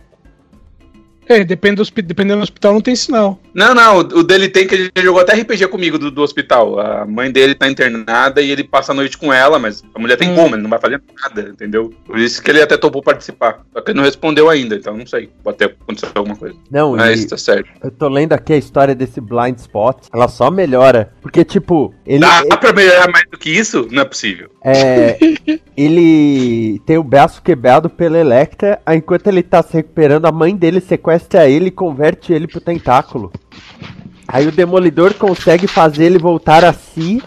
É, 1.28 1.44
depende 1.44 1.76
do, 1.76 2.02
dependendo 2.02 2.40
do 2.40 2.44
hospital 2.44 2.74
não 2.74 2.82
tem 2.82 2.96
sinal. 2.96 3.40
Não, 3.54 3.74
não, 3.74 4.00
o 4.00 4.24
dele 4.24 4.50
tem 4.50 4.66
que 4.66 4.76
ele 4.76 4.92
jogou 4.98 5.22
até 5.22 5.34
RPG 5.34 5.68
comigo 5.68 5.98
do, 5.98 6.10
do 6.10 6.22
hospital. 6.22 6.80
A 6.80 7.06
mãe 7.06 7.32
dele 7.32 7.54
tá 7.56 7.70
internada 7.70 8.42
e 8.42 8.50
ele 8.50 8.64
passa 8.64 8.92
a 8.92 8.96
noite 8.96 9.18
com 9.18 9.32
ela, 9.32 9.60
mas 9.60 9.84
a 9.94 10.00
mulher 10.00 10.18
tem 10.18 10.32
hum. 10.32 10.36
como, 10.36 10.56
ele 10.56 10.64
não 10.64 10.70
vai 10.70 10.80
fazer 10.80 11.02
nada, 11.22 11.50
entendeu? 11.50 11.94
Por 12.06 12.18
isso 12.18 12.42
que 12.42 12.50
ele 12.50 12.62
até 12.62 12.78
topou 12.78 13.02
participar. 13.02 13.62
Só 13.74 13.82
que 13.82 13.92
ele 13.92 13.98
não 13.98 14.06
respondeu 14.06 14.50
ainda, 14.50 14.76
então 14.76 14.96
não 14.96 15.06
sei. 15.06 15.30
Pode 15.44 15.58
ter 15.58 15.66
acontecido 15.66 16.12
alguma 16.16 16.36
coisa. 16.36 16.56
Não, 16.70 16.96
mas 16.96 17.26
tá 17.26 17.38
certo. 17.38 17.70
Eu 17.84 17.92
tô 17.92 18.08
lendo 18.08 18.34
aqui 18.34 18.54
a 18.54 18.58
história 18.58 18.96
desse 18.96 19.22
blind 19.22 19.58
spot. 19.58 20.08
Ela 20.14 20.28
só 20.28 20.50
melhora. 20.50 21.14
Porque, 21.22 21.44
tipo, 21.44 21.94
ele. 22.06 22.20
Dá 22.20 22.42
ele... 22.42 22.58
pra 22.58 22.74
melhorar 22.74 23.10
mais 23.12 23.26
do 23.30 23.38
que 23.38 23.50
isso? 23.50 23.88
Não 23.92 24.02
é 24.02 24.06
possível. 24.06 24.50
É. 24.64 25.18
ele 25.76 26.80
tem 26.86 26.98
o 26.98 27.04
braço 27.04 27.42
quebrado 27.42 27.90
pela 27.90 28.18
Electra, 28.18 28.80
enquanto 28.90 29.28
ele 29.28 29.44
tá 29.44 29.62
se 29.62 29.74
recuperando, 29.74 30.26
a 30.26 30.32
mãe 30.32 30.56
dele 30.56 30.80
sequestra 30.80 31.11
ele 31.48 31.68
e 31.68 31.72
converte 31.72 32.34
ele 32.34 32.48
pro 32.48 32.62
tentáculo. 32.62 33.32
Aí 34.28 34.48
o 34.48 34.52
Demolidor 34.52 35.14
consegue 35.16 35.68
fazer 35.68 36.06
ele 36.06 36.18
voltar 36.18 36.64
a 36.64 36.72
si. 36.72 37.22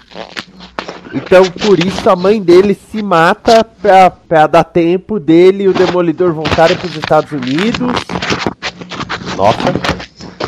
Então, 1.12 1.44
por 1.44 1.78
isso, 1.78 2.08
a 2.08 2.16
mãe 2.16 2.42
dele 2.42 2.74
se 2.90 3.02
mata 3.02 3.62
pra, 3.62 4.10
pra 4.10 4.46
dar 4.46 4.64
tempo 4.64 5.20
dele 5.20 5.64
e 5.64 5.68
o 5.68 5.74
Demolidor 5.74 6.32
voltarem 6.32 6.76
pros 6.76 6.96
Estados 6.96 7.30
Unidos. 7.30 7.92
Nossa. 9.36 9.58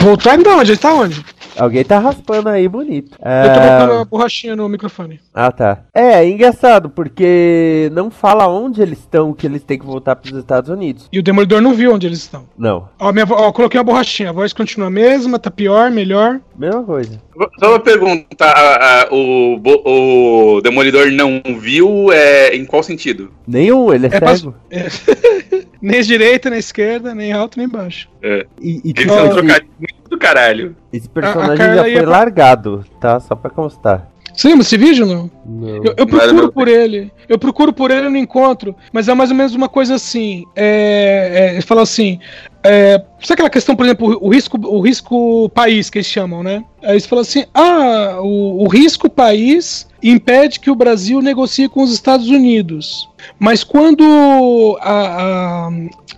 Voltar 0.00 0.38
de 0.38 0.48
onde? 0.48 0.72
Ele 0.72 0.78
tá 0.78 0.94
onde? 0.94 1.24
Alguém 1.58 1.84
tá 1.84 1.98
raspando 1.98 2.48
aí 2.48 2.68
bonito. 2.68 3.18
Eu 3.18 3.52
tô 3.52 3.60
colocando 3.60 3.92
uma 3.92 4.04
borrachinha 4.04 4.56
no 4.56 4.68
microfone. 4.68 5.20
Ah, 5.34 5.50
tá. 5.50 5.84
É, 5.94 6.24
é 6.24 6.28
engraçado, 6.28 6.90
porque 6.90 7.90
não 7.92 8.10
fala 8.10 8.46
onde 8.48 8.82
eles 8.82 8.98
estão 8.98 9.32
que 9.32 9.46
eles 9.46 9.62
têm 9.62 9.78
que 9.78 9.86
voltar 9.86 10.16
pros 10.16 10.36
Estados 10.36 10.70
Unidos. 10.70 11.08
E 11.12 11.18
o 11.18 11.22
Demolidor 11.22 11.60
não 11.60 11.74
viu 11.74 11.92
onde 11.92 12.06
eles 12.06 12.18
estão. 12.18 12.44
Não. 12.56 12.88
Ó, 12.98 13.12
minha, 13.12 13.26
ó 13.28 13.52
coloquei 13.52 13.78
uma 13.78 13.84
borrachinha. 13.84 14.30
A 14.30 14.32
voz 14.32 14.52
continua 14.52 14.88
a 14.88 14.90
mesma, 14.90 15.38
tá 15.38 15.50
pior, 15.50 15.90
melhor. 15.90 16.40
Mesma 16.56 16.82
coisa. 16.82 17.20
Só 17.58 17.70
uma 17.70 17.80
pergunta, 17.80 18.44
a, 18.44 19.02
a, 19.02 19.08
o, 19.12 19.60
o 19.84 20.60
Demolidor 20.62 21.10
não 21.10 21.42
viu 21.58 22.10
é, 22.12 22.54
em 22.56 22.64
qual 22.64 22.82
sentido? 22.82 23.30
Nenhum, 23.46 23.92
ele 23.92 24.06
é, 24.06 24.10
é 24.10 24.36
cego. 24.36 24.54
É. 24.70 24.86
nem 25.86 26.02
direita, 26.02 26.50
nem 26.50 26.58
esquerda, 26.58 27.14
nem 27.14 27.32
alto, 27.32 27.58
nem 27.58 27.68
baixo. 27.68 28.08
É. 28.22 28.46
E, 28.60 28.80
e 28.84 28.90
Eles 28.90 29.12
são 29.12 29.28
trocados 29.30 29.68
muito 29.78 30.10
do 30.10 30.18
caralho. 30.18 30.76
Esse 30.92 31.08
personagem 31.08 31.64
a, 31.64 31.72
a 31.72 31.76
já 31.76 31.82
foi 31.82 31.92
ia... 31.92 32.08
largado, 32.08 32.84
tá? 33.00 33.20
Só 33.20 33.34
pra 33.34 33.50
constar. 33.50 34.10
Você 34.36 34.48
lembra 34.48 34.62
esse 34.62 34.76
vídeo 34.76 35.06
não? 35.06 35.30
Não. 35.46 35.82
Eu, 35.82 35.94
eu 35.96 36.06
procuro 36.06 36.52
por 36.52 36.68
ele. 36.68 37.10
Eu 37.26 37.38
procuro 37.38 37.72
por 37.72 37.90
ele 37.90 38.06
e 38.06 38.10
não 38.10 38.16
encontro. 38.18 38.76
Mas 38.92 39.08
é 39.08 39.14
mais 39.14 39.30
ou 39.30 39.36
menos 39.36 39.54
uma 39.54 39.68
coisa 39.68 39.94
assim. 39.94 40.44
É, 40.54 41.54
é, 41.56 41.60
fala 41.62 41.80
assim. 41.82 42.18
É, 42.62 42.98
sabe 43.20 43.34
aquela 43.34 43.48
questão, 43.48 43.74
por 43.74 43.86
exemplo, 43.86 44.18
o 44.20 44.28
risco, 44.28 44.58
o 44.60 44.80
risco 44.80 45.48
país 45.50 45.88
que 45.88 45.98
eles 45.98 46.06
chamam, 46.06 46.42
né? 46.42 46.62
Aí 46.86 46.92
eles 46.92 47.06
falam 47.06 47.22
assim: 47.22 47.44
ah, 47.52 48.20
o, 48.22 48.62
o 48.62 48.68
risco 48.68 49.10
país 49.10 49.88
impede 50.02 50.60
que 50.60 50.70
o 50.70 50.74
Brasil 50.74 51.20
negocie 51.20 51.68
com 51.68 51.82
os 51.82 51.92
Estados 51.92 52.28
Unidos. 52.28 53.08
Mas 53.38 53.64
quando 53.64 54.78
a, 54.80 54.92
a, 54.92 55.70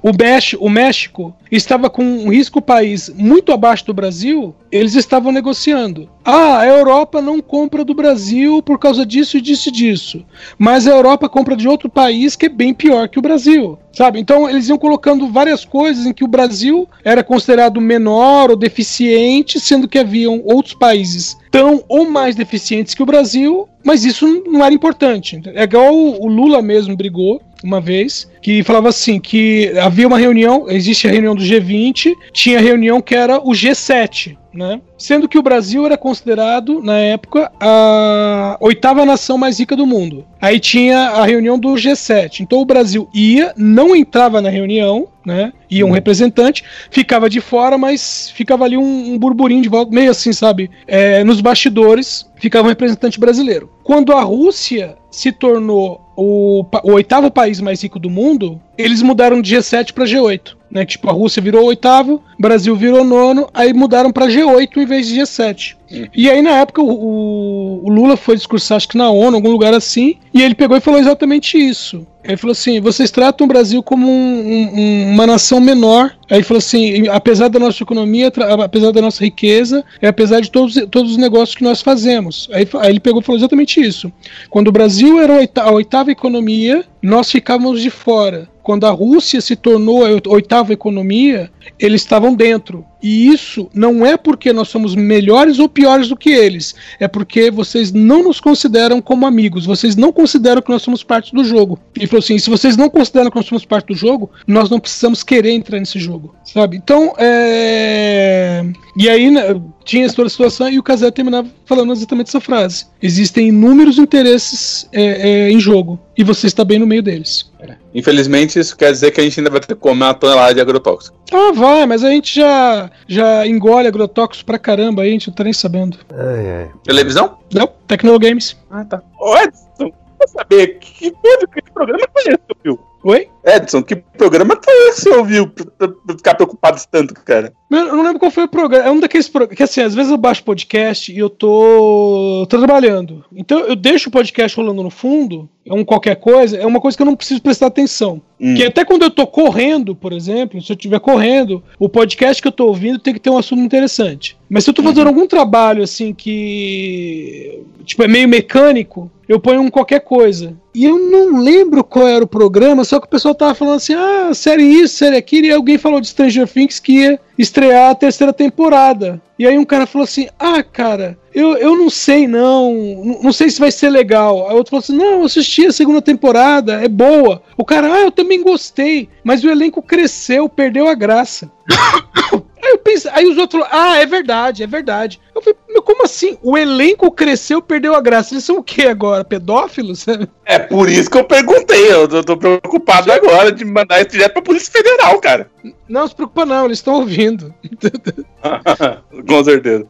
o, 0.02 0.12
México, 0.12 0.64
o 0.64 0.68
México 0.68 1.34
estava 1.50 1.88
com 1.88 2.02
um 2.04 2.30
risco 2.30 2.60
país 2.60 3.08
muito 3.16 3.50
abaixo 3.50 3.86
do 3.86 3.94
Brasil, 3.94 4.54
eles 4.70 4.94
estavam 4.94 5.32
negociando. 5.32 6.08
Ah, 6.22 6.58
a 6.58 6.66
Europa 6.66 7.22
não 7.22 7.40
compra 7.40 7.84
do 7.84 7.94
Brasil 7.94 8.62
por 8.62 8.78
causa 8.78 9.06
disso 9.06 9.38
e 9.38 9.40
disso 9.40 9.70
e 9.70 9.72
disso. 9.72 10.24
Mas 10.58 10.86
a 10.86 10.90
Europa 10.90 11.28
compra 11.28 11.56
de 11.56 11.66
outro 11.66 11.88
país 11.88 12.36
que 12.36 12.46
é 12.46 12.50
bem 12.50 12.74
pior 12.74 13.08
que 13.08 13.18
o 13.18 13.22
Brasil. 13.22 13.78
Sabe? 13.92 14.20
Então 14.20 14.48
eles 14.48 14.68
iam 14.68 14.78
colocando 14.78 15.26
várias 15.26 15.64
coisas 15.64 16.06
em 16.06 16.12
que 16.12 16.22
o 16.22 16.28
Brasil 16.28 16.86
era 17.02 17.24
considerado 17.24 17.80
menor 17.80 18.50
ou 18.50 18.56
deficiente, 18.56 19.58
sendo 19.58 19.88
que 19.88 19.98
haviam 19.98 20.40
outros 20.58 20.74
países 20.74 21.36
tão 21.50 21.82
ou 21.88 22.08
mais 22.08 22.36
deficientes 22.36 22.94
que 22.94 23.02
o 23.02 23.06
Brasil, 23.06 23.68
mas 23.84 24.04
isso 24.04 24.26
não 24.46 24.64
era 24.64 24.74
importante. 24.74 25.40
É 25.54 25.62
igual 25.62 25.94
o 25.94 26.26
Lula 26.26 26.60
mesmo 26.60 26.96
brigou 26.96 27.40
uma 27.64 27.80
vez, 27.80 28.30
que 28.40 28.62
falava 28.62 28.88
assim, 28.88 29.18
que 29.18 29.72
havia 29.78 30.06
uma 30.06 30.18
reunião, 30.18 30.66
existe 30.68 31.08
a 31.08 31.10
reunião 31.10 31.34
do 31.34 31.42
G20, 31.42 32.14
tinha 32.32 32.58
a 32.58 32.62
reunião 32.62 33.00
que 33.00 33.14
era 33.14 33.38
o 33.38 33.50
G7, 33.50 34.36
né? 34.52 34.80
Sendo 34.96 35.28
que 35.28 35.38
o 35.38 35.42
Brasil 35.42 35.84
era 35.84 35.96
considerado, 35.96 36.80
na 36.82 36.98
época, 36.98 37.50
a 37.60 38.56
oitava 38.60 39.04
nação 39.04 39.38
mais 39.38 39.58
rica 39.58 39.74
do 39.74 39.86
mundo. 39.86 40.24
Aí 40.40 40.60
tinha 40.60 40.98
a 40.98 41.24
reunião 41.24 41.58
do 41.58 41.70
G7. 41.70 42.40
Então 42.40 42.60
o 42.60 42.66
Brasil 42.66 43.08
ia, 43.12 43.52
não 43.56 43.94
entrava 43.94 44.40
na 44.40 44.48
reunião, 44.50 45.08
né? 45.28 45.52
Ia 45.70 45.84
um 45.84 45.88
uhum. 45.88 45.94
representante, 45.94 46.64
ficava 46.90 47.28
de 47.28 47.40
fora, 47.40 47.76
mas 47.76 48.30
ficava 48.30 48.64
ali 48.64 48.78
um, 48.78 49.12
um 49.12 49.18
burburinho 49.18 49.62
de 49.62 49.68
volta, 49.68 49.94
meio 49.94 50.10
assim, 50.10 50.32
sabe? 50.32 50.70
É, 50.86 51.22
nos 51.22 51.42
bastidores, 51.42 52.28
ficava 52.36 52.66
um 52.66 52.70
representante 52.70 53.20
brasileiro. 53.20 53.70
Quando 53.84 54.14
a 54.14 54.22
Rússia 54.22 54.96
se 55.10 55.30
tornou 55.30 56.00
o, 56.16 56.64
o, 56.82 56.92
oitavo 56.92 57.30
país 57.30 57.60
mais 57.60 57.82
rico 57.82 57.98
do 57.98 58.08
mundo, 58.08 58.60
eles 58.76 59.02
mudaram 59.02 59.42
de 59.42 59.54
G7 59.54 59.92
para 59.92 60.04
G8. 60.04 60.56
Né? 60.70 60.84
Tipo, 60.84 61.08
a 61.08 61.12
Rússia 61.12 61.42
virou 61.42 61.64
oitavo, 61.64 62.22
Brasil 62.38 62.76
virou 62.76 63.02
nono, 63.04 63.48
aí 63.54 63.72
mudaram 63.72 64.12
para 64.12 64.26
G8 64.26 64.76
em 64.76 64.86
vez 64.86 65.08
de 65.08 65.20
G7. 65.20 65.76
Uhum. 65.90 66.06
E 66.14 66.30
aí, 66.30 66.42
na 66.42 66.50
época, 66.50 66.82
o, 66.82 67.84
o, 67.84 67.90
Lula 67.90 68.16
foi 68.16 68.36
discursar, 68.36 68.76
acho 68.76 68.88
que 68.88 68.98
na 68.98 69.10
ONU, 69.10 69.36
algum 69.36 69.50
lugar 69.50 69.72
assim, 69.72 70.16
e 70.34 70.42
ele 70.42 70.54
pegou 70.54 70.76
e 70.76 70.80
falou 70.80 71.00
exatamente 71.00 71.56
isso. 71.56 72.06
Ele 72.22 72.36
falou 72.36 72.52
assim: 72.52 72.78
vocês 72.78 73.10
tratam 73.10 73.46
o 73.46 73.48
Brasil 73.48 73.82
como 73.82 74.06
um, 74.06 74.70
um, 74.74 75.12
uma 75.14 75.26
nação 75.26 75.60
menor. 75.60 76.14
Aí 76.30 76.38
ele 76.38 76.44
falou 76.44 76.58
assim: 76.58 77.08
apesar 77.08 77.48
da 77.48 77.58
nossa 77.58 77.82
economia, 77.82 78.30
apesar 78.62 78.92
da 78.92 79.00
nossa 79.00 79.24
riqueza, 79.24 79.82
é 80.02 80.08
apesar 80.08 80.40
de 80.40 80.50
todos, 80.50 80.74
todos 80.90 81.12
os 81.12 81.16
negócios 81.16 81.56
que 81.56 81.64
nós 81.64 81.80
fazemos. 81.80 82.46
Aí, 82.52 82.68
aí 82.80 82.90
ele 82.90 83.00
pegou 83.00 83.22
e 83.22 83.24
falou 83.24 83.38
exatamente 83.38 83.80
isso. 83.80 84.12
Quando 84.50 84.68
o 84.68 84.72
Brasil 84.72 85.18
era 85.18 85.38
a 85.60 85.70
oitava 85.70 86.10
economia, 86.10 86.84
nós 87.00 87.30
ficávamos 87.30 87.80
de 87.80 87.88
fora 87.88 88.46
quando 88.68 88.84
a 88.84 88.90
Rússia 88.90 89.40
se 89.40 89.56
tornou 89.56 90.04
a 90.04 90.10
oitava 90.28 90.74
economia, 90.74 91.50
eles 91.78 92.02
estavam 92.02 92.34
dentro. 92.34 92.84
E 93.02 93.28
isso 93.28 93.70
não 93.72 94.04
é 94.04 94.14
porque 94.14 94.52
nós 94.52 94.68
somos 94.68 94.94
melhores 94.94 95.58
ou 95.58 95.70
piores 95.70 96.08
do 96.08 96.16
que 96.16 96.28
eles, 96.28 96.74
é 97.00 97.08
porque 97.08 97.50
vocês 97.50 97.92
não 97.92 98.24
nos 98.24 98.40
consideram 98.40 99.00
como 99.00 99.26
amigos, 99.26 99.64
vocês 99.64 99.96
não 99.96 100.12
consideram 100.12 100.60
que 100.60 100.68
nós 100.68 100.82
somos 100.82 101.02
parte 101.02 101.34
do 101.34 101.44
jogo. 101.44 101.78
E 101.98 102.06
falou 102.06 102.18
assim: 102.18 102.38
se 102.38 102.50
vocês 102.50 102.76
não 102.76 102.90
consideram 102.90 103.30
que 103.30 103.36
nós 103.36 103.46
somos 103.46 103.64
parte 103.64 103.86
do 103.86 103.94
jogo, 103.94 104.30
nós 104.46 104.68
não 104.68 104.80
precisamos 104.80 105.22
querer 105.22 105.52
entrar 105.52 105.78
nesse 105.78 105.98
jogo, 105.98 106.34
sabe? 106.52 106.76
Então, 106.76 107.14
é. 107.18 108.64
E 108.96 109.08
aí 109.08 109.30
né, 109.30 109.60
tinha 109.84 110.10
toda 110.12 110.26
a 110.26 110.30
situação 110.30 110.68
e 110.68 110.78
o 110.78 110.82
Casé 110.82 111.10
terminava 111.10 111.48
falando 111.66 111.92
exatamente 111.92 112.28
essa 112.28 112.40
frase: 112.40 112.86
existem 113.02 113.48
inúmeros 113.48 113.98
interesses 113.98 114.88
é, 114.92 115.02
é, 115.02 115.50
em 115.50 115.60
jogo 115.60 115.98
e 116.16 116.24
você 116.24 116.46
está 116.46 116.64
bem 116.64 116.78
no 116.78 116.86
meio 116.86 117.02
deles. 117.02 117.50
Infelizmente, 117.94 118.58
isso 118.58 118.76
quer 118.76 118.92
dizer 118.92 119.10
que 119.10 119.20
a 119.20 119.24
gente 119.24 119.40
ainda 119.40 119.50
vai 119.50 119.60
ter 119.60 119.68
que 119.68 119.74
comer 119.74 120.04
uma 120.04 120.14
tonelada 120.14 120.54
de 120.54 120.60
agrotóxico. 120.60 121.16
Ah, 121.32 121.52
vai, 121.52 121.86
mas 121.86 122.04
a 122.04 122.10
gente 122.10 122.34
já, 122.34 122.90
já 123.06 123.46
engole 123.46 123.88
agrotóxicos 123.88 124.42
pra 124.42 124.58
caramba 124.58 125.02
aí, 125.02 125.08
a 125.08 125.12
gente 125.12 125.28
não 125.28 125.34
tá 125.34 125.44
nem 125.44 125.52
sabendo. 125.52 125.98
Ai, 126.10 126.50
ai. 126.50 126.70
Televisão? 126.84 127.38
Não, 127.52 127.68
Tecnogames. 127.86 128.56
Ah, 128.70 128.84
tá. 128.84 129.02
Ô, 129.18 129.36
Edson, 129.36 129.92
quer 130.18 130.28
saber 130.28 130.78
que, 130.78 131.10
que, 131.10 131.46
que 131.62 131.72
programa 131.72 132.04
foi 132.12 132.22
esse 132.22 132.38
viu? 132.62 132.78
Oi? 133.04 133.28
Edson, 133.56 133.82
que 133.82 133.96
programa 133.96 134.58
foi 134.62 134.74
esse 134.88 135.04
que 135.04 135.10
você 135.10 135.16
ouviu 135.16 135.48
pra, 135.48 135.88
pra- 135.88 136.16
ficar 136.16 136.34
preocupado 136.34 136.80
tanto, 136.90 137.14
cara? 137.14 137.52
Eu 137.70 137.96
não 137.96 138.02
lembro 138.02 138.18
qual 138.18 138.30
foi 138.30 138.44
o 138.44 138.48
programa. 138.48 138.88
É 138.88 138.90
um 138.90 139.00
daqueles 139.00 139.28
programas. 139.28 139.56
Que 139.56 139.62
assim, 139.62 139.82
às 139.82 139.94
vezes 139.94 140.10
eu 140.10 140.16
baixo 140.16 140.42
podcast 140.42 141.12
e 141.12 141.18
eu 141.18 141.28
tô, 141.28 142.46
tô 142.48 142.58
trabalhando. 142.58 143.24
Então 143.34 143.60
eu 143.60 143.76
deixo 143.76 144.08
o 144.08 144.12
podcast 144.12 144.56
rolando 144.56 144.82
no 144.82 144.90
fundo, 144.90 145.48
é 145.66 145.74
um 145.74 145.84
qualquer 145.84 146.16
coisa, 146.16 146.56
é 146.56 146.66
uma 146.66 146.80
coisa 146.80 146.96
que 146.96 147.02
eu 147.02 147.06
não 147.06 147.16
preciso 147.16 147.42
prestar 147.42 147.66
atenção. 147.66 148.22
Hum. 148.40 148.54
Que 148.54 148.64
até 148.64 148.84
quando 148.84 149.02
eu 149.02 149.10
tô 149.10 149.26
correndo, 149.26 149.94
por 149.94 150.12
exemplo, 150.12 150.60
se 150.62 150.72
eu 150.72 150.76
estiver 150.76 151.00
correndo, 151.00 151.62
o 151.78 151.88
podcast 151.88 152.40
que 152.40 152.48
eu 152.48 152.52
tô 152.52 152.66
ouvindo 152.66 152.98
tem 152.98 153.12
que 153.12 153.20
ter 153.20 153.30
um 153.30 153.38
assunto 153.38 153.60
interessante. 153.60 154.36
Mas 154.48 154.64
se 154.64 154.70
eu 154.70 154.74
tô 154.74 154.82
fazendo 154.82 155.08
algum 155.08 155.26
trabalho 155.26 155.82
assim 155.82 156.14
que. 156.14 157.62
Tipo, 157.84 158.02
é 158.04 158.08
meio 158.08 158.28
mecânico, 158.28 159.10
eu 159.28 159.38
ponho 159.40 159.60
um 159.60 159.70
qualquer 159.70 160.00
coisa. 160.00 160.56
E 160.74 160.84
eu 160.84 160.98
não 160.98 161.42
lembro 161.42 161.82
qual 161.82 162.06
era 162.06 162.24
o 162.24 162.28
programa, 162.28 162.84
só 162.84 163.00
que 163.00 163.06
o 163.06 163.10
pessoal 163.10 163.34
tava 163.38 163.54
falando 163.54 163.76
assim: 163.76 163.94
ah, 163.94 164.32
série 164.34 164.62
isso, 164.64 164.96
série 164.96 165.16
aquilo, 165.16 165.46
e 165.46 165.52
alguém 165.52 165.78
falou 165.78 166.00
de 166.00 166.08
Stranger 166.08 166.46
Things 166.48 166.78
que 166.78 166.92
ia 167.00 167.20
estrear 167.38 167.90
a 167.90 167.94
terceira 167.94 168.32
temporada. 168.32 169.20
E 169.38 169.46
aí 169.46 169.56
um 169.56 169.64
cara 169.64 169.86
falou 169.86 170.04
assim: 170.04 170.28
ah, 170.38 170.62
cara, 170.62 171.18
eu, 171.32 171.56
eu 171.56 171.76
não 171.76 171.88
sei 171.88 172.26
não, 172.26 172.74
não- 173.22 173.32
sei 173.32 173.48
se 173.48 173.60
vai 173.60 173.70
ser 173.70 173.88
legal. 173.90 174.48
Aí 174.48 174.56
outro 174.56 174.70
falou 174.70 174.82
assim: 174.82 174.96
não, 174.96 175.20
eu 175.20 175.24
assisti 175.24 175.66
a 175.66 175.72
segunda 175.72 176.02
temporada, 176.02 176.82
é 176.82 176.88
boa. 176.88 177.42
O 177.56 177.64
cara, 177.64 177.92
ah, 177.94 178.00
eu 178.00 178.10
também 178.10 178.42
gostei, 178.42 179.08
mas 179.22 179.44
o 179.44 179.48
elenco 179.50 179.80
cresceu, 179.80 180.48
perdeu 180.48 180.88
a 180.88 180.94
graça. 180.94 181.50
Aí, 182.60 182.72
eu 182.72 182.78
pensei, 182.78 183.08
aí 183.14 183.24
os 183.24 183.38
outros 183.38 183.64
ah, 183.70 183.98
é 183.98 184.04
verdade, 184.04 184.64
é 184.64 184.66
verdade. 184.66 185.20
Eu 185.32 185.40
falei, 185.40 185.56
como 185.84 186.02
assim? 186.04 186.36
O 186.42 186.58
elenco 186.58 187.08
cresceu, 187.10 187.62
perdeu 187.62 187.94
a 187.94 188.00
graça. 188.00 188.34
Eles 188.34 188.42
são 188.44 188.58
o 188.58 188.62
que 188.64 188.82
agora? 188.82 189.24
Pedófilos? 189.24 190.04
É 190.50 190.58
por 190.58 190.88
isso 190.88 191.10
que 191.10 191.18
eu 191.18 191.24
perguntei. 191.24 191.92
Eu 191.92 192.08
tô, 192.08 192.24
tô 192.24 192.36
preocupado 192.38 193.12
agora 193.12 193.52
de 193.52 193.66
mandar 193.66 194.00
isso 194.00 194.08
direto 194.12 194.32
pra 194.32 194.40
Polícia 194.42 194.72
Federal, 194.72 195.20
cara. 195.20 195.50
Não 195.86 196.08
se 196.08 196.14
preocupa 196.14 196.46
não, 196.46 196.64
eles 196.64 196.78
estão 196.78 196.94
ouvindo. 196.94 197.52
Com 199.28 199.44
certeza. 199.44 199.86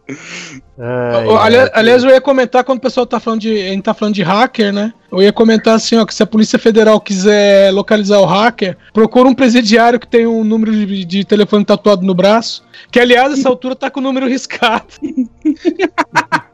Ai, 0.76 1.26
Ó, 1.26 1.38
ali- 1.38 1.56
ai. 1.58 1.70
aliás, 1.74 2.02
eu 2.02 2.10
ia 2.10 2.20
comentar 2.20 2.64
quando 2.64 2.78
o 2.78 2.82
pessoal 2.82 3.06
tá 3.06 3.20
falando 3.20 3.40
de. 3.42 3.52
A 3.52 3.68
gente 3.70 3.82
tá 3.84 3.94
falando 3.94 4.14
de 4.16 4.22
hacker, 4.22 4.72
né? 4.72 4.92
Eu 5.12 5.22
ia 5.22 5.32
comentar 5.32 5.74
assim, 5.74 5.96
ó, 5.96 6.04
que 6.04 6.12
se 6.14 6.22
a 6.24 6.26
Polícia 6.26 6.58
Federal 6.58 7.00
quiser 7.00 7.72
localizar 7.72 8.18
o 8.18 8.24
hacker, 8.26 8.76
procura 8.92 9.28
um 9.28 9.34
presidiário 9.34 10.00
que 10.00 10.08
tem 10.08 10.26
um 10.26 10.42
número 10.42 10.72
de, 10.72 11.04
de 11.04 11.24
telefone 11.24 11.64
tatuado 11.64 12.04
no 12.04 12.14
braço. 12.14 12.64
Que 12.90 12.98
aliás, 12.98 13.32
essa 13.32 13.48
altura 13.48 13.76
tá 13.76 13.90
com 13.90 14.00
o 14.00 14.02
número 14.02 14.26
riscado. 14.26 14.86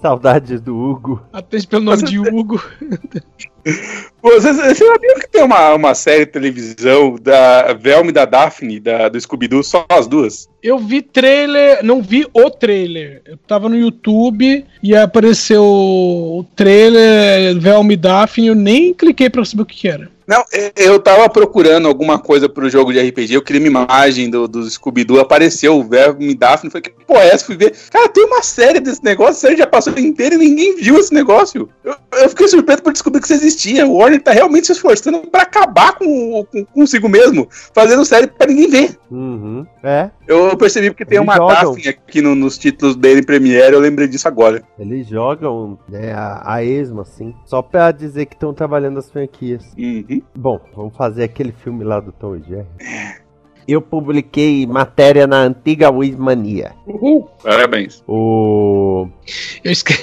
Saudades 0.00 0.60
do 0.60 0.76
Hugo. 0.76 1.22
Atende 1.32 1.66
pelo 1.66 1.84
nome 1.84 2.02
de 2.04 2.18
Hugo. 2.18 2.62
Pô, 4.22 4.30
Vocês, 4.30 4.56
vocês 4.56 4.78
sabiam 4.78 5.18
que 5.18 5.28
tem 5.28 5.42
uma, 5.42 5.74
uma 5.74 5.94
série 5.94 6.24
de 6.24 6.32
televisão 6.32 7.16
da 7.20 7.74
Velma 7.74 8.10
e 8.10 8.12
da 8.12 8.24
Daphne, 8.24 8.80
da, 8.80 9.08
do 9.08 9.20
Scooby-Doo, 9.20 9.62
só 9.62 9.84
as 9.88 10.06
duas? 10.06 10.48
Eu 10.62 10.78
vi 10.78 11.02
trailer, 11.02 11.84
não 11.84 12.02
vi 12.02 12.26
o 12.32 12.50
trailer. 12.50 13.22
Eu 13.26 13.36
tava 13.36 13.68
no 13.68 13.76
YouTube 13.76 14.64
e 14.82 14.96
apareceu 14.96 15.62
o 15.62 16.46
trailer 16.56 17.58
Velma 17.58 17.92
e 17.92 17.96
Daphne, 17.96 18.48
eu 18.48 18.54
nem 18.54 18.94
cliquei 18.94 19.28
pra 19.28 19.44
saber 19.44 19.62
o 19.62 19.66
que, 19.66 19.76
que 19.76 19.88
era. 19.88 20.10
Não, 20.30 20.44
eu- 20.76 21.00
tava 21.00 21.28
procurando 21.28 21.88
alguma 21.88 22.16
coisa 22.16 22.48
pro 22.48 22.70
jogo 22.70 22.92
de 22.92 23.00
RPG, 23.00 23.34
eu 23.34 23.42
queria 23.42 23.60
uma 23.68 23.82
imagem 23.82 24.30
do, 24.30 24.46
do 24.46 24.62
Scooby-Doo, 24.70 25.18
apareceu 25.18 25.76
o 25.76 25.82
Velma 25.82 26.22
e 26.22 26.36
Daphne, 26.36 26.70
falei, 26.70 26.82
que 26.84 27.04
pô 27.04 27.16
é 27.16 27.30
essa? 27.30 27.44
Fui 27.46 27.56
ver, 27.56 27.74
cara, 27.90 28.08
tem 28.08 28.24
uma 28.26 28.40
série 28.40 28.78
desse 28.78 29.02
negócio, 29.02 29.32
a 29.32 29.34
série 29.34 29.56
já 29.56 29.66
passou 29.66 29.92
inteira 29.98 30.36
e 30.36 30.38
ninguém 30.38 30.76
viu 30.76 30.96
esse 31.00 31.12
negócio. 31.12 31.68
Eu, 31.82 31.96
eu 32.12 32.28
fiquei 32.28 32.48
surpreso 32.48 32.82
por 32.82 32.92
descobrir 32.92 33.20
que 33.20 33.26
isso 33.26 33.34
existia. 33.34 33.86
O 33.86 33.96
Warner 33.96 34.22
tá 34.22 34.32
realmente 34.32 34.66
se 34.66 34.72
esforçando 34.72 35.20
pra 35.30 35.42
acabar 35.42 35.96
com, 35.96 36.44
com- 36.50 36.64
consigo 36.66 37.08
mesmo, 37.08 37.48
fazendo 37.74 38.04
série 38.04 38.26
pra 38.26 38.46
ninguém 38.46 38.68
ver. 38.68 38.98
Uhum. 39.10 39.66
É, 39.82 40.10
Eu 40.28 40.56
percebi 40.56 40.90
porque 40.90 41.04
tem 41.04 41.18
Eles 41.18 41.26
uma 41.28 41.36
jogam. 41.36 41.74
Aqui 41.88 42.20
no- 42.22 42.34
nos 42.34 42.56
títulos 42.58 42.94
dele 42.96 43.20
em 43.20 43.24
Premiere, 43.24 43.74
eu 43.74 43.80
lembrei 43.80 44.06
disso 44.08 44.28
agora. 44.28 44.62
eles 44.78 45.06
jogam 45.08 45.78
né, 45.88 46.12
a, 46.12 46.54
a 46.54 46.64
esmo, 46.64 47.00
assim, 47.00 47.34
só 47.44 47.62
pra 47.62 47.90
dizer 47.92 48.26
que 48.26 48.34
estão 48.34 48.52
trabalhando 48.54 48.98
as 48.98 49.10
franquias. 49.10 49.64
Uhum. 49.78 50.22
Bom, 50.36 50.60
vamos 50.74 50.96
fazer 50.96 51.24
aquele 51.24 51.52
filme 51.52 51.84
lá 51.84 52.00
do 52.00 52.12
Tom 52.12 52.36
e 52.36 52.42
Jerry. 52.48 52.66
Eu 53.68 53.80
publiquei 53.80 54.66
matéria 54.66 55.26
na 55.26 55.36
antiga 55.42 55.90
Wismania. 55.90 56.72
Uhul. 56.86 57.28
Parabéns. 57.42 58.02
O. 58.08 59.06
Eu, 59.62 59.70
escre- 59.72 60.00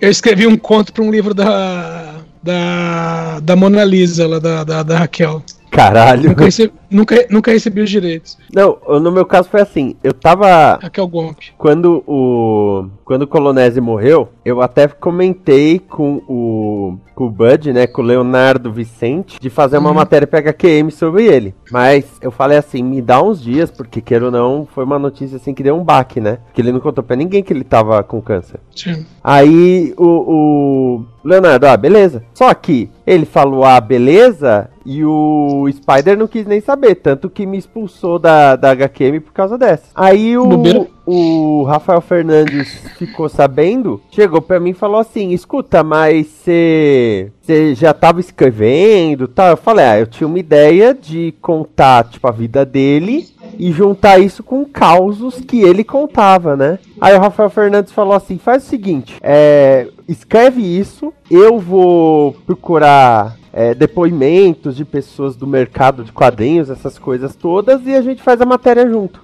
eu 0.00 0.10
escrevi 0.10 0.46
um 0.46 0.56
conto 0.56 0.92
pra 0.92 1.02
um 1.04 1.10
livro 1.10 1.34
da. 1.34 2.16
Da, 2.42 3.38
da 3.40 3.54
Mona 3.54 3.84
Lisa, 3.84 4.26
lá 4.26 4.38
da, 4.38 4.64
da, 4.64 4.82
da 4.82 4.98
Raquel. 4.98 5.42
Caralho. 5.70 6.30
Nunca 6.30 6.44
recebi, 6.46 6.72
nunca, 6.90 7.26
nunca 7.30 7.50
recebi 7.52 7.80
os 7.80 7.90
direitos. 7.90 8.36
Não, 8.52 8.78
no 9.00 9.12
meu 9.12 9.24
caso 9.24 9.48
foi 9.48 9.60
assim. 9.60 9.96
Eu 10.02 10.12
tava. 10.12 10.78
Raquel 10.82 11.06
Gomp. 11.08 11.38
Quando 11.56 12.02
o. 12.06 12.86
Quando 13.04 13.22
o 13.22 13.26
Colonese 13.26 13.80
morreu, 13.80 14.28
eu 14.44 14.60
até 14.62 14.86
comentei 14.88 15.78
com 15.78 16.22
o. 16.28 16.96
Com 17.14 17.26
o 17.26 17.30
Bud, 17.30 17.72
né? 17.72 17.86
Com 17.86 18.00
o 18.00 18.04
Leonardo 18.04 18.72
Vicente, 18.72 19.38
de 19.38 19.50
fazer 19.50 19.76
uma 19.78 19.90
Uhum. 19.90 19.96
matéria 19.96 20.26
pra 20.26 20.38
HQM 20.40 20.90
sobre 20.90 21.26
ele. 21.26 21.54
Mas 21.70 22.04
eu 22.22 22.30
falei 22.30 22.56
assim, 22.56 22.82
me 22.82 23.02
dá 23.02 23.20
uns 23.22 23.42
dias, 23.42 23.70
porque 23.70 24.00
queira 24.00 24.26
ou 24.26 24.30
não, 24.30 24.66
foi 24.74 24.84
uma 24.84 24.98
notícia 24.98 25.36
assim 25.36 25.52
que 25.52 25.62
deu 25.62 25.76
um 25.76 25.84
baque, 25.84 26.18
né? 26.20 26.38
Que 26.54 26.62
ele 26.62 26.72
não 26.72 26.80
contou 26.80 27.04
pra 27.04 27.16
ninguém 27.16 27.42
que 27.42 27.52
ele 27.52 27.62
tava 27.64 28.02
com 28.02 28.22
câncer. 28.22 28.58
Sim. 28.74 29.04
Aí 29.22 29.92
o, 29.98 30.06
o 30.06 31.04
Leonardo, 31.22 31.66
ah, 31.66 31.76
beleza. 31.76 32.24
Só 32.32 32.52
que 32.54 32.88
ele 33.06 33.26
falou, 33.26 33.64
ah, 33.64 33.80
beleza, 33.80 34.70
e 34.86 35.04
o 35.04 35.68
Spider 35.70 36.16
não 36.16 36.26
quis 36.26 36.46
nem 36.46 36.60
saber, 36.60 36.79
tanto 36.94 37.30
que 37.30 37.46
me 37.46 37.58
expulsou 37.58 38.18
da, 38.18 38.56
da 38.56 38.70
HQM 38.72 39.20
por 39.20 39.32
causa 39.32 39.56
dessa. 39.56 39.84
Aí 39.94 40.36
o, 40.36 40.46
Bobeira. 40.46 40.86
o 41.06 41.64
Rafael 41.64 42.00
Fernandes 42.00 42.68
ficou 42.98 43.28
sabendo, 43.28 44.00
chegou 44.10 44.40
pra 44.40 44.60
mim 44.60 44.70
e 44.70 44.74
falou 44.74 45.00
assim: 45.00 45.30
escuta, 45.30 45.82
mas 45.82 46.26
você. 46.26 47.32
Você 47.40 47.74
já 47.74 47.92
tava 47.92 48.20
escrevendo 48.20 49.26
tal? 49.26 49.48
Eu 49.48 49.56
falei, 49.56 49.84
ah, 49.84 49.98
eu 49.98 50.06
tinha 50.06 50.26
uma 50.26 50.38
ideia 50.38 50.94
de 50.94 51.34
contar, 51.40 52.04
tipo, 52.04 52.28
a 52.28 52.30
vida 52.30 52.64
dele 52.64 53.26
e 53.58 53.72
juntar 53.72 54.18
isso 54.18 54.42
com 54.42 54.64
causos 54.64 55.40
que 55.40 55.60
ele 55.60 55.82
contava, 55.82 56.56
né? 56.56 56.78
Aí 57.00 57.14
o 57.16 57.20
Rafael 57.20 57.50
Fernandes 57.50 57.92
falou 57.92 58.14
assim: 58.14 58.38
faz 58.38 58.64
o 58.64 58.66
seguinte, 58.66 59.16
é, 59.22 59.88
escreve 60.08 60.62
isso, 60.62 61.12
eu 61.30 61.58
vou 61.58 62.32
procurar 62.46 63.39
é, 63.52 63.74
depoimentos 63.74 64.76
de 64.76 64.84
pessoas 64.84 65.36
do 65.36 65.46
mercado 65.46 66.04
de 66.04 66.12
quadrinhos, 66.12 66.70
essas 66.70 66.98
coisas 66.98 67.34
todas, 67.34 67.84
e 67.86 67.94
a 67.94 68.02
gente 68.02 68.22
faz 68.22 68.40
a 68.40 68.46
matéria 68.46 68.88
junto. 68.88 69.20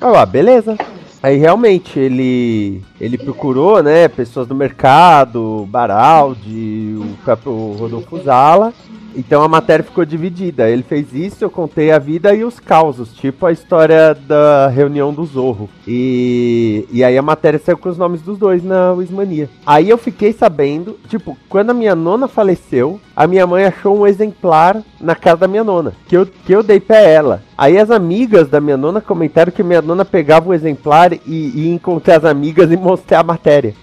Ah, 0.00 0.26
beleza. 0.26 0.76
Aí 1.22 1.36
realmente 1.36 1.98
ele 1.98 2.82
ele 3.00 3.16
procurou, 3.16 3.82
né, 3.82 4.08
pessoas 4.08 4.46
do 4.48 4.54
mercado, 4.54 5.66
Baraldi, 5.70 6.96
o 6.98 7.16
próprio 7.24 7.52
Rodolfo 7.72 8.18
Zala. 8.22 8.72
Então 9.14 9.42
a 9.42 9.48
matéria 9.48 9.84
ficou 9.84 10.04
dividida. 10.04 10.68
Ele 10.68 10.82
fez 10.82 11.12
isso, 11.12 11.44
eu 11.44 11.50
contei 11.50 11.90
a 11.90 11.98
vida 11.98 12.34
e 12.34 12.44
os 12.44 12.58
causos, 12.58 13.14
tipo 13.14 13.46
a 13.46 13.52
história 13.52 14.14
da 14.14 14.68
reunião 14.68 15.12
do 15.12 15.24
Zorro. 15.24 15.68
E, 15.86 16.86
e 16.90 17.04
aí 17.04 17.16
a 17.16 17.22
matéria 17.22 17.58
saiu 17.58 17.78
com 17.78 17.88
os 17.88 17.98
nomes 17.98 18.22
dos 18.22 18.38
dois 18.38 18.62
na 18.62 18.92
Wismania. 18.92 19.48
Aí 19.66 19.88
eu 19.88 19.98
fiquei 19.98 20.32
sabendo, 20.32 20.98
tipo, 21.08 21.36
quando 21.48 21.70
a 21.70 21.74
minha 21.74 21.94
nona 21.94 22.28
faleceu, 22.28 23.00
a 23.14 23.26
minha 23.26 23.46
mãe 23.46 23.64
achou 23.64 23.98
um 23.98 24.06
exemplar 24.06 24.82
na 25.00 25.14
casa 25.14 25.38
da 25.38 25.48
minha 25.48 25.64
nona, 25.64 25.92
que 26.06 26.16
eu, 26.16 26.26
que 26.26 26.52
eu 26.52 26.62
dei 26.62 26.80
pra 26.80 26.98
ela. 26.98 27.42
Aí 27.56 27.78
as 27.78 27.90
amigas 27.90 28.48
da 28.48 28.60
minha 28.60 28.76
nona 28.76 29.00
comentaram 29.00 29.52
que 29.52 29.62
minha 29.62 29.82
nona 29.82 30.04
pegava 30.04 30.48
o 30.48 30.54
exemplar 30.54 31.12
e, 31.12 31.18
e 31.26 31.68
encontrei 31.68 32.16
as 32.16 32.24
amigas 32.24 32.70
e 32.70 32.76
mostrei 32.76 33.18
a 33.18 33.22
matéria. 33.22 33.74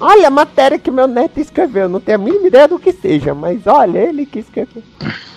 Olha 0.00 0.28
a 0.28 0.30
matéria 0.30 0.78
que 0.78 0.90
meu 0.90 1.06
neto 1.06 1.40
escreveu, 1.40 1.88
não 1.88 2.00
tenho 2.00 2.18
a 2.18 2.20
mínima 2.20 2.46
ideia 2.48 2.68
do 2.68 2.78
que 2.78 2.92
seja, 2.92 3.34
mas 3.34 3.66
olha, 3.66 3.98
ele 3.98 4.26
que 4.26 4.38
escreveu. 4.40 4.82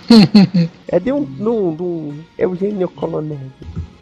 É 0.92 1.00
de 1.00 1.12
um, 1.14 1.20
num, 1.22 1.72
num 1.72 2.20
Eugênio 2.36 2.90
Coronel. 2.90 3.38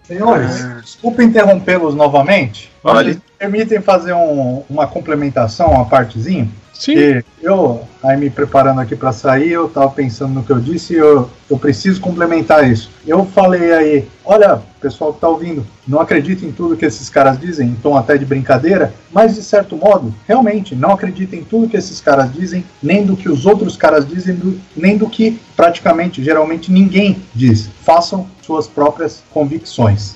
Senhores, 0.03 0.65
desculpa 0.81 1.21
interrompê-los 1.21 1.93
novamente. 1.95 2.71
Olha. 2.81 3.11
Vocês 3.11 3.21
permitem 3.37 3.81
fazer 3.81 4.13
um- 4.13 4.63
uma 4.69 4.87
complementação, 4.87 5.67
uma 5.67 5.83
partezinha? 5.85 6.47
Sim. 6.77 7.21
Eu, 7.41 7.81
aí 8.03 8.17
me 8.17 8.29
preparando 8.29 8.79
aqui 8.79 8.95
para 8.95 9.11
sair, 9.11 9.51
eu 9.51 9.67
tava 9.67 9.89
pensando 9.89 10.33
no 10.33 10.43
que 10.43 10.51
eu 10.51 10.59
disse 10.59 10.93
e 10.93 10.97
eu, 10.97 11.29
eu 11.49 11.57
preciso 11.57 11.99
complementar 11.99 12.69
isso. 12.69 12.91
Eu 13.05 13.25
falei 13.25 13.73
aí, 13.73 14.07
olha, 14.23 14.61
pessoal 14.79 15.13
que 15.13 15.19
tá 15.19 15.27
ouvindo, 15.27 15.65
não 15.87 15.99
acredita 15.99 16.45
em 16.45 16.51
tudo 16.51 16.77
que 16.77 16.85
esses 16.85 17.09
caras 17.09 17.39
dizem, 17.39 17.69
em 17.69 17.75
tom 17.75 17.97
até 17.97 18.17
de 18.17 18.25
brincadeira, 18.25 18.93
mas 19.11 19.35
de 19.35 19.41
certo 19.41 19.75
modo, 19.75 20.13
realmente, 20.27 20.75
não 20.75 20.91
acredita 20.91 21.35
em 21.35 21.43
tudo 21.43 21.67
que 21.67 21.77
esses 21.77 21.99
caras 21.99 22.31
dizem, 22.31 22.63
nem 22.81 23.05
do 23.05 23.17
que 23.17 23.29
os 23.29 23.45
outros 23.45 23.75
caras 23.75 24.07
dizem, 24.07 24.37
nem 24.75 24.97
do 24.97 25.09
que 25.09 25.39
praticamente, 25.55 26.23
geralmente, 26.23 26.71
ninguém 26.71 27.21
diz. 27.33 27.69
Façam 27.81 28.27
suas 28.41 28.67
próprias 28.67 29.23
convicções 29.31 30.15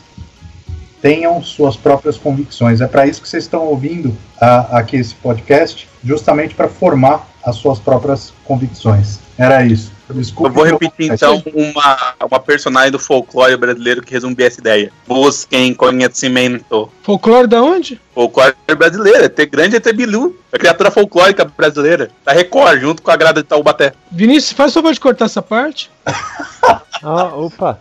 tenham 1.01 1.41
suas 1.41 1.75
próprias 1.75 2.17
convicções. 2.17 2.79
É 2.79 2.87
para 2.87 3.07
isso 3.07 3.21
que 3.21 3.27
vocês 3.27 3.43
estão 3.43 3.65
ouvindo 3.65 4.15
aqui 4.39 4.97
esse 4.97 5.15
podcast, 5.15 5.87
justamente 6.03 6.55
para 6.55 6.67
formar 6.67 7.27
as 7.43 7.55
suas 7.55 7.79
próprias 7.79 8.33
convicções. 8.45 9.19
Era 9.37 9.65
isso. 9.65 9.91
Desculpe, 10.13 10.49
Eu 10.49 10.53
vou 10.53 10.63
repetir 10.65 11.11
então 11.11 11.41
uma, 11.53 12.13
uma 12.29 12.39
personagem 12.39 12.91
do 12.91 12.99
folclore 12.99 13.55
brasileiro 13.55 14.01
que 14.01 14.11
resume 14.11 14.35
essa 14.39 14.59
ideia. 14.59 14.91
Busquem 15.07 15.73
conhecimento. 15.73 16.89
Folclore 17.01 17.47
da 17.47 17.63
onde? 17.63 17.99
Folclore 18.13 18.53
brasileiro, 18.77 19.23
é 19.23 19.29
ter 19.29 19.45
grande 19.45 19.77
ET 19.77 19.93
Bilu, 19.93 20.35
a 20.51 20.57
criatura 20.57 20.91
folclórica 20.91 21.45
brasileira, 21.45 22.11
da 22.25 22.33
Record, 22.33 22.81
junto 22.81 23.01
com 23.01 23.09
a 23.09 23.15
grada 23.15 23.41
de 23.41 23.47
Taubaté. 23.47 23.93
Vinícius, 24.11 24.51
faz 24.51 24.71
o 24.71 24.75
favor 24.75 24.93
de 24.93 24.99
cortar 24.99 25.25
essa 25.25 25.41
parte. 25.41 25.89
Ah, 27.03 27.35
opa. 27.35 27.79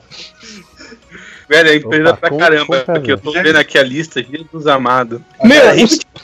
Velho, 1.51 1.69
é 1.69 1.75
empresa 1.75 2.11
Opa, 2.11 2.17
pra 2.17 2.39
caramba, 2.39 2.81
com 2.85 3.01
que 3.03 3.11
eu 3.11 3.19
tô 3.19 3.33
vendo 3.33 3.57
aqui 3.57 3.77
a 3.77 3.83
lista, 3.83 4.23
Jesus 4.23 4.69
amado. 4.69 5.21
Meu, 5.43 5.65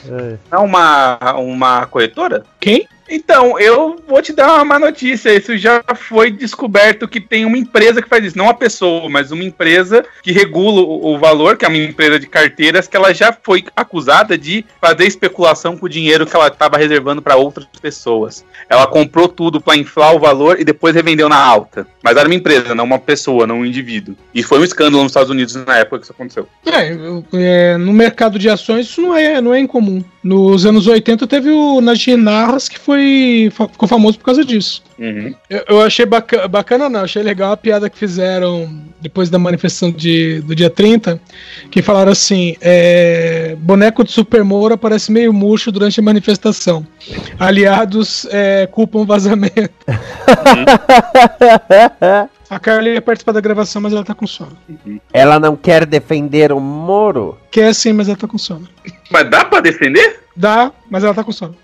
É. 0.09 0.37
é 0.49 0.57
uma, 0.57 1.19
uma 1.33 1.85
corretora? 1.85 2.45
quem? 2.61 2.87
Então, 3.09 3.59
eu 3.59 3.97
vou 4.07 4.21
te 4.21 4.33
dar 4.33 4.55
uma 4.55 4.65
má 4.65 4.79
notícia. 4.79 5.33
Isso 5.33 5.57
já 5.57 5.83
foi 5.95 6.31
descoberto 6.31 7.07
que 7.07 7.19
tem 7.19 7.45
uma 7.45 7.57
empresa 7.57 8.01
que 8.01 8.09
faz 8.09 8.23
isso. 8.23 8.37
Não 8.37 8.45
uma 8.45 8.53
pessoa, 8.53 9.09
mas 9.09 9.31
uma 9.31 9.43
empresa 9.43 10.05
que 10.21 10.31
regula 10.31 10.81
o, 10.81 11.17
valor, 11.17 11.57
que 11.57 11.65
é 11.65 11.67
uma 11.67 11.77
empresa 11.77 12.19
de 12.19 12.27
carteiras, 12.27 12.87
que 12.87 12.95
ela 12.95 13.13
já 13.13 13.31
foi 13.31 13.63
acusada 13.75 14.37
de 14.37 14.65
fazer 14.81 15.05
especulação 15.05 15.77
com 15.77 15.85
o 15.85 15.89
dinheiro 15.89 16.25
que 16.25 16.35
ela 16.35 16.47
estava 16.47 16.77
reservando 16.77 17.21
para 17.21 17.35
outras 17.35 17.67
pessoas. 17.81 18.45
Ela 18.69 18.87
comprou 18.87 19.27
tudo 19.27 19.61
para 19.61 19.77
inflar 19.77 20.15
o 20.15 20.19
valor 20.19 20.59
e 20.59 20.65
depois 20.65 20.95
revendeu 20.95 21.29
na 21.29 21.37
alta. 21.37 21.87
Mas 22.03 22.17
era 22.17 22.27
uma 22.27 22.35
empresa, 22.35 22.75
não 22.75 22.83
uma 22.83 22.99
pessoa, 22.99 23.47
não 23.47 23.59
um 23.59 23.65
indivíduo. 23.65 24.15
E 24.33 24.43
foi 24.43 24.59
um 24.59 24.63
escândalo 24.63 25.03
nos 25.03 25.11
Estados 25.11 25.29
Unidos 25.29 25.55
na 25.55 25.77
época 25.77 25.99
que 25.99 26.03
isso 26.03 26.13
aconteceu. 26.13 26.47
É, 26.65 26.97
é, 27.33 27.77
no 27.77 27.93
mercado 27.93 28.37
de 28.37 28.49
ações 28.49 28.87
isso 28.87 29.01
não 29.01 29.15
é, 29.15 29.41
não 29.41 29.53
é 29.53 29.59
incomum. 29.59 30.03
Nos 30.27 30.65
anos 30.65 30.87
80 30.87 31.25
teve 31.25 31.49
o 31.49 31.79
Najee 31.79 32.17
Narras 32.17 32.67
que 32.67 32.77
foi, 32.77 33.49
ficou 33.71 33.87
famoso 33.87 34.17
por 34.17 34.25
causa 34.25 34.43
disso. 34.43 34.83
Uhum. 34.99 35.33
Eu, 35.49 35.63
eu 35.69 35.81
achei 35.81 36.05
bacana, 36.05 36.49
bacana, 36.49 36.89
não, 36.89 36.99
achei 36.99 37.23
legal 37.23 37.53
a 37.53 37.57
piada 37.57 37.89
que 37.89 37.97
fizeram 37.97 38.69
depois 38.99 39.29
da 39.29 39.39
manifestação 39.39 39.89
de, 39.89 40.41
do 40.41 40.53
dia 40.53 40.69
30, 40.69 41.17
que 41.71 41.81
falaram 41.81 42.11
assim: 42.11 42.57
é, 42.59 43.55
boneco 43.59 44.03
de 44.03 44.11
Super 44.11 44.43
Moura 44.43 44.75
parece 44.75 45.13
meio 45.13 45.31
murcho 45.31 45.71
durante 45.71 46.01
a 46.01 46.03
manifestação. 46.03 46.85
Aliados 47.39 48.27
é, 48.29 48.67
culpam 48.69 49.05
vazamento. 49.05 49.71
A 52.49 52.59
Carla 52.59 52.87
ia 52.89 53.01
participar 53.01 53.33
da 53.33 53.41
gravação, 53.41 53.81
mas 53.81 53.91
ela 53.91 54.05
tá 54.05 54.15
com 54.15 54.25
sono. 54.25 54.57
Ela 55.11 55.39
não 55.39 55.55
quer 55.55 55.85
defender 55.85 56.51
o 56.51 56.59
Moro? 56.59 57.37
Quer 57.51 57.75
sim, 57.75 57.91
mas 57.91 58.07
ela 58.07 58.17
tá 58.17 58.27
com 58.27 58.37
sono. 58.37 58.67
Mas 59.11 59.29
dá 59.29 59.43
pra 59.43 59.59
defender? 59.59 60.21
Dá, 60.35 60.71
mas 60.89 61.03
ela 61.03 61.13
tá 61.13 61.23
com 61.23 61.31
sono. 61.31 61.55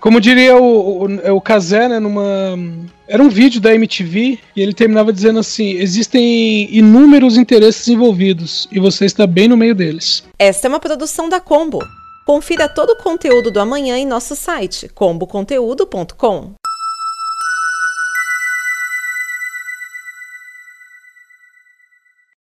Como 0.00 0.20
diria 0.20 0.56
o, 0.56 1.04
o, 1.04 1.36
o 1.36 1.40
Kazé, 1.40 1.88
né, 1.88 1.98
numa. 1.98 2.58
Era 3.06 3.22
um 3.22 3.28
vídeo 3.28 3.60
da 3.60 3.74
MTV 3.74 4.38
e 4.56 4.62
ele 4.62 4.72
terminava 4.72 5.12
dizendo 5.12 5.38
assim: 5.38 5.72
existem 5.72 6.74
inúmeros 6.74 7.36
interesses 7.36 7.86
envolvidos 7.88 8.66
e 8.72 8.80
você 8.80 9.04
está 9.04 9.26
bem 9.26 9.46
no 9.48 9.56
meio 9.56 9.74
deles. 9.74 10.24
Esta 10.38 10.66
é 10.66 10.70
uma 10.70 10.80
produção 10.80 11.28
da 11.28 11.38
Combo. 11.38 11.80
Confira 12.24 12.68
todo 12.68 12.90
o 12.90 12.96
conteúdo 12.96 13.50
do 13.50 13.60
amanhã 13.60 13.98
em 13.98 14.06
nosso 14.06 14.36
site 14.36 14.88
comboconteúdo.com. 14.94 16.52